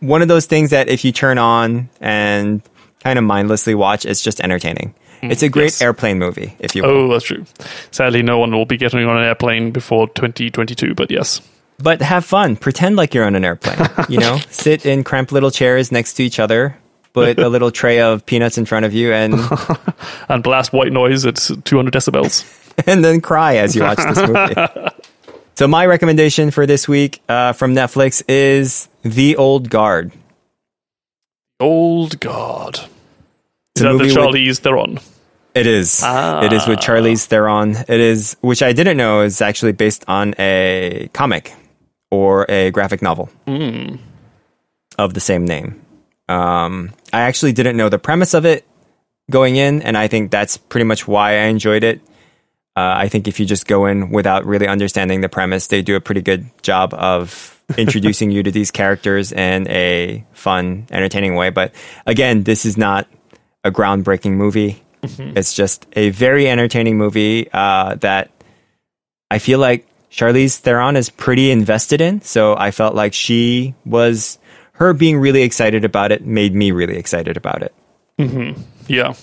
one 0.00 0.22
of 0.22 0.28
those 0.28 0.46
things 0.46 0.70
that 0.70 0.88
if 0.88 1.04
you 1.04 1.12
turn 1.12 1.38
on 1.38 1.88
and 2.00 2.62
kind 3.02 3.18
of 3.18 3.24
mindlessly 3.24 3.74
watch, 3.74 4.04
it's 4.04 4.22
just 4.22 4.40
entertaining. 4.40 4.94
It's 5.22 5.42
a 5.42 5.48
great 5.48 5.64
yes. 5.64 5.82
airplane 5.82 6.18
movie, 6.18 6.56
if 6.60 6.74
you 6.74 6.82
will. 6.82 6.90
Oh, 6.90 7.08
that's 7.08 7.26
true. 7.26 7.44
Sadly, 7.90 8.22
no 8.22 8.38
one 8.38 8.52
will 8.52 8.64
be 8.64 8.76
getting 8.76 9.04
on 9.04 9.18
an 9.18 9.24
airplane 9.24 9.70
before 9.70 10.08
2022. 10.08 10.94
But 10.94 11.10
yes, 11.10 11.42
But 11.78 12.00
have 12.00 12.24
fun. 12.24 12.56
Pretend 12.56 12.96
like 12.96 13.14
you're 13.14 13.24
on 13.24 13.36
an 13.36 13.44
airplane. 13.44 13.86
You 14.08 14.18
know, 14.18 14.38
sit 14.50 14.86
in 14.86 15.04
cramped 15.04 15.32
little 15.32 15.50
chairs 15.50 15.92
next 15.92 16.14
to 16.14 16.22
each 16.22 16.38
other. 16.38 16.76
Put 17.12 17.38
a 17.40 17.48
little 17.48 17.72
tray 17.72 18.00
of 18.00 18.24
peanuts 18.24 18.56
in 18.56 18.66
front 18.66 18.86
of 18.86 18.94
you, 18.94 19.12
and 19.12 19.34
and 20.28 20.42
blast 20.44 20.72
white 20.72 20.92
noise 20.92 21.26
at 21.26 21.36
200 21.36 21.92
decibels. 21.92 22.46
and 22.86 23.04
then 23.04 23.20
cry 23.20 23.56
as 23.56 23.74
you 23.74 23.82
watch 23.82 23.98
this 23.98 24.28
movie. 24.28 24.54
so 25.56 25.66
my 25.66 25.84
recommendation 25.86 26.52
for 26.52 26.66
this 26.66 26.86
week 26.86 27.20
uh, 27.28 27.52
from 27.52 27.74
Netflix 27.74 28.22
is 28.28 28.88
The 29.02 29.36
Old 29.36 29.70
Guard. 29.70 30.12
Old 31.58 32.20
Guard. 32.20 32.76
Is 33.76 33.82
that 33.82 33.92
the 33.92 33.98
with- 33.98 34.58
Theron? 34.58 35.00
It 35.54 35.66
is. 35.66 36.02
It 36.44 36.52
is 36.52 36.66
with 36.68 36.78
Charlize 36.78 37.26
Theron. 37.26 37.74
It 37.88 37.88
is, 38.00 38.36
which 38.40 38.62
I 38.62 38.72
didn't 38.72 38.96
know 38.96 39.22
is 39.22 39.40
actually 39.42 39.72
based 39.72 40.04
on 40.06 40.34
a 40.38 41.08
comic 41.12 41.52
or 42.10 42.46
a 42.48 42.70
graphic 42.70 43.02
novel 43.02 43.28
of 44.98 45.14
the 45.14 45.20
same 45.20 45.44
name. 45.44 45.80
Um, 46.28 46.92
I 47.12 47.22
actually 47.22 47.52
didn't 47.52 47.76
know 47.76 47.88
the 47.88 47.98
premise 47.98 48.32
of 48.34 48.44
it 48.46 48.64
going 49.28 49.56
in, 49.56 49.82
and 49.82 49.96
I 49.98 50.06
think 50.06 50.30
that's 50.30 50.56
pretty 50.56 50.84
much 50.84 51.08
why 51.08 51.32
I 51.32 51.44
enjoyed 51.46 51.82
it. 51.82 52.00
Uh, 52.76 52.94
I 52.96 53.08
think 53.08 53.26
if 53.26 53.40
you 53.40 53.46
just 53.46 53.66
go 53.66 53.86
in 53.86 54.10
without 54.10 54.46
really 54.46 54.68
understanding 54.68 55.20
the 55.20 55.28
premise, 55.28 55.66
they 55.66 55.82
do 55.82 55.96
a 55.96 56.00
pretty 56.00 56.22
good 56.22 56.46
job 56.62 56.94
of 56.94 57.59
introducing 57.76 58.30
you 58.30 58.42
to 58.42 58.50
these 58.50 58.70
characters 58.70 59.32
in 59.32 59.68
a 59.68 60.24
fun, 60.32 60.86
entertaining 60.90 61.34
way. 61.34 61.50
But 61.50 61.74
again, 62.06 62.42
this 62.42 62.64
is 62.66 62.76
not 62.76 63.06
a 63.64 63.70
groundbreaking 63.70 64.32
movie. 64.32 64.82
It's 65.02 65.54
just 65.54 65.86
a 65.94 66.10
very 66.10 66.48
entertaining 66.48 66.98
movie 66.98 67.48
uh, 67.52 67.94
that 67.96 68.30
I 69.30 69.38
feel 69.38 69.58
like 69.58 69.86
Charlize 70.10 70.58
Theron 70.58 70.96
is 70.96 71.08
pretty 71.08 71.50
invested 71.50 72.00
in. 72.00 72.20
So 72.20 72.56
I 72.56 72.70
felt 72.70 72.94
like 72.94 73.14
she 73.14 73.74
was, 73.86 74.38
her 74.72 74.92
being 74.92 75.18
really 75.18 75.42
excited 75.42 75.84
about 75.84 76.12
it 76.12 76.26
made 76.26 76.54
me 76.54 76.70
really 76.70 76.96
excited 76.96 77.36
about 77.36 77.62
it. 77.62 77.74
Yeah. 78.88 79.14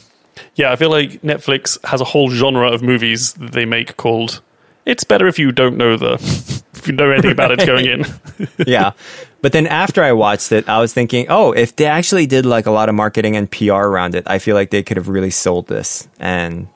Yeah, 0.56 0.72
I 0.72 0.76
feel 0.76 0.90
like 0.90 1.22
Netflix 1.22 1.84
has 1.86 2.02
a 2.02 2.06
whole 2.06 2.30
genre 2.30 2.72
of 2.72 2.82
movies 2.82 3.34
that 3.34 3.52
they 3.52 3.66
make 3.66 3.98
called 3.98 4.42
It's 4.86 5.04
Better 5.04 5.28
If 5.28 5.38
You 5.38 5.52
Don't 5.52 5.78
Know 5.78 5.98
the 5.98 6.57
if 6.88 6.92
you 6.92 6.96
know 6.96 7.12
anything 7.12 7.32
about 7.32 7.52
it 7.52 7.66
going 7.66 7.86
in. 7.86 8.06
yeah. 8.68 8.94
But 9.42 9.52
then 9.52 9.68
after 9.68 10.04
I 10.04 10.14
watched 10.14 10.52
it, 10.52 10.68
I 10.68 10.80
was 10.80 10.94
thinking, 10.94 11.28
oh, 11.30 11.52
if 11.52 11.76
they 11.76 11.86
actually 11.86 12.26
did 12.26 12.46
like 12.46 12.66
a 12.66 12.72
lot 12.72 12.90
of 12.90 12.96
marketing 12.96 13.36
and 13.36 13.50
PR 13.52 13.74
around 13.74 14.16
it, 14.16 14.24
I 14.28 14.40
feel 14.40 14.56
like 14.56 14.72
they 14.72 14.84
could 14.84 14.98
have 14.98 15.10
really 15.10 15.30
sold 15.30 15.68
this 15.68 16.08
and 16.20 16.68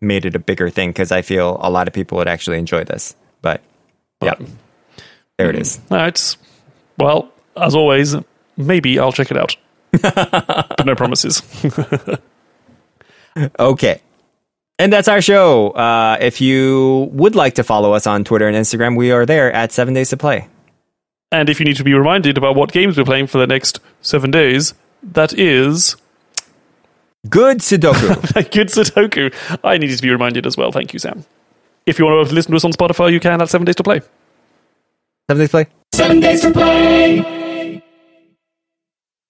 made 0.00 0.24
it 0.24 0.34
a 0.34 0.38
bigger 0.38 0.70
thing 0.70 0.90
because 0.90 1.12
I 1.12 1.22
feel 1.22 1.58
a 1.60 1.70
lot 1.70 1.86
of 1.86 1.94
people 1.94 2.18
would 2.18 2.28
actually 2.28 2.58
enjoy 2.58 2.84
this. 2.84 3.14
But 3.42 3.62
yeah, 4.22 4.34
there 5.36 5.50
it 5.50 5.56
is. 5.56 5.76
Hmm. 5.76 5.94
No, 5.94 6.06
it's 6.06 6.36
well, 6.98 7.30
as 7.56 7.74
always, 7.74 8.16
maybe 8.56 8.98
I'll 8.98 9.12
check 9.12 9.30
it 9.30 9.36
out. 9.36 9.56
but 10.02 10.84
no 10.86 10.94
promises. 10.94 11.42
Okay. 13.58 14.00
And 14.78 14.92
that's 14.92 15.08
our 15.08 15.20
show. 15.20 15.70
Uh, 15.70 16.18
if 16.20 16.40
you 16.40 17.08
would 17.12 17.34
like 17.34 17.54
to 17.54 17.64
follow 17.64 17.92
us 17.94 18.06
on 18.06 18.24
Twitter 18.24 18.46
and 18.46 18.56
Instagram, 18.56 18.96
we 18.96 19.10
are 19.10 19.26
there 19.26 19.52
at 19.52 19.72
Seven 19.72 19.94
Days 19.94 20.10
to 20.10 20.16
Play. 20.16 20.48
And 21.32 21.50
if 21.50 21.60
you 21.60 21.66
need 21.66 21.76
to 21.76 21.84
be 21.84 21.94
reminded 21.94 22.38
about 22.38 22.54
what 22.54 22.72
games 22.72 22.96
we're 22.96 23.04
playing 23.04 23.26
for 23.26 23.38
the 23.38 23.46
next 23.46 23.80
seven 24.00 24.30
days, 24.30 24.74
that 25.02 25.32
is 25.34 25.96
Good 27.28 27.58
Sudoku. 27.58 28.50
good 28.52 28.68
Sudoku. 28.68 29.58
I 29.64 29.76
needed 29.76 29.96
to 29.96 30.02
be 30.02 30.10
reminded 30.10 30.46
as 30.46 30.56
well. 30.56 30.72
Thank 30.72 30.92
you, 30.92 30.98
Sam. 30.98 31.24
If 31.84 31.98
you 31.98 32.04
want 32.04 32.28
to 32.28 32.34
listen 32.34 32.52
to 32.52 32.56
us 32.56 32.64
on 32.64 32.72
Spotify, 32.72 33.12
you 33.12 33.20
can 33.20 33.42
at 33.42 33.48
Seven 33.48 33.64
Days 33.64 33.76
to 33.76 33.82
Play. 33.82 34.00
Seven 35.28 35.40
Days 35.40 35.48
to 35.48 35.50
Play. 35.50 35.66
Seven 35.94 36.20
days 36.20 36.40
to 36.42 36.52
play. 36.52 37.47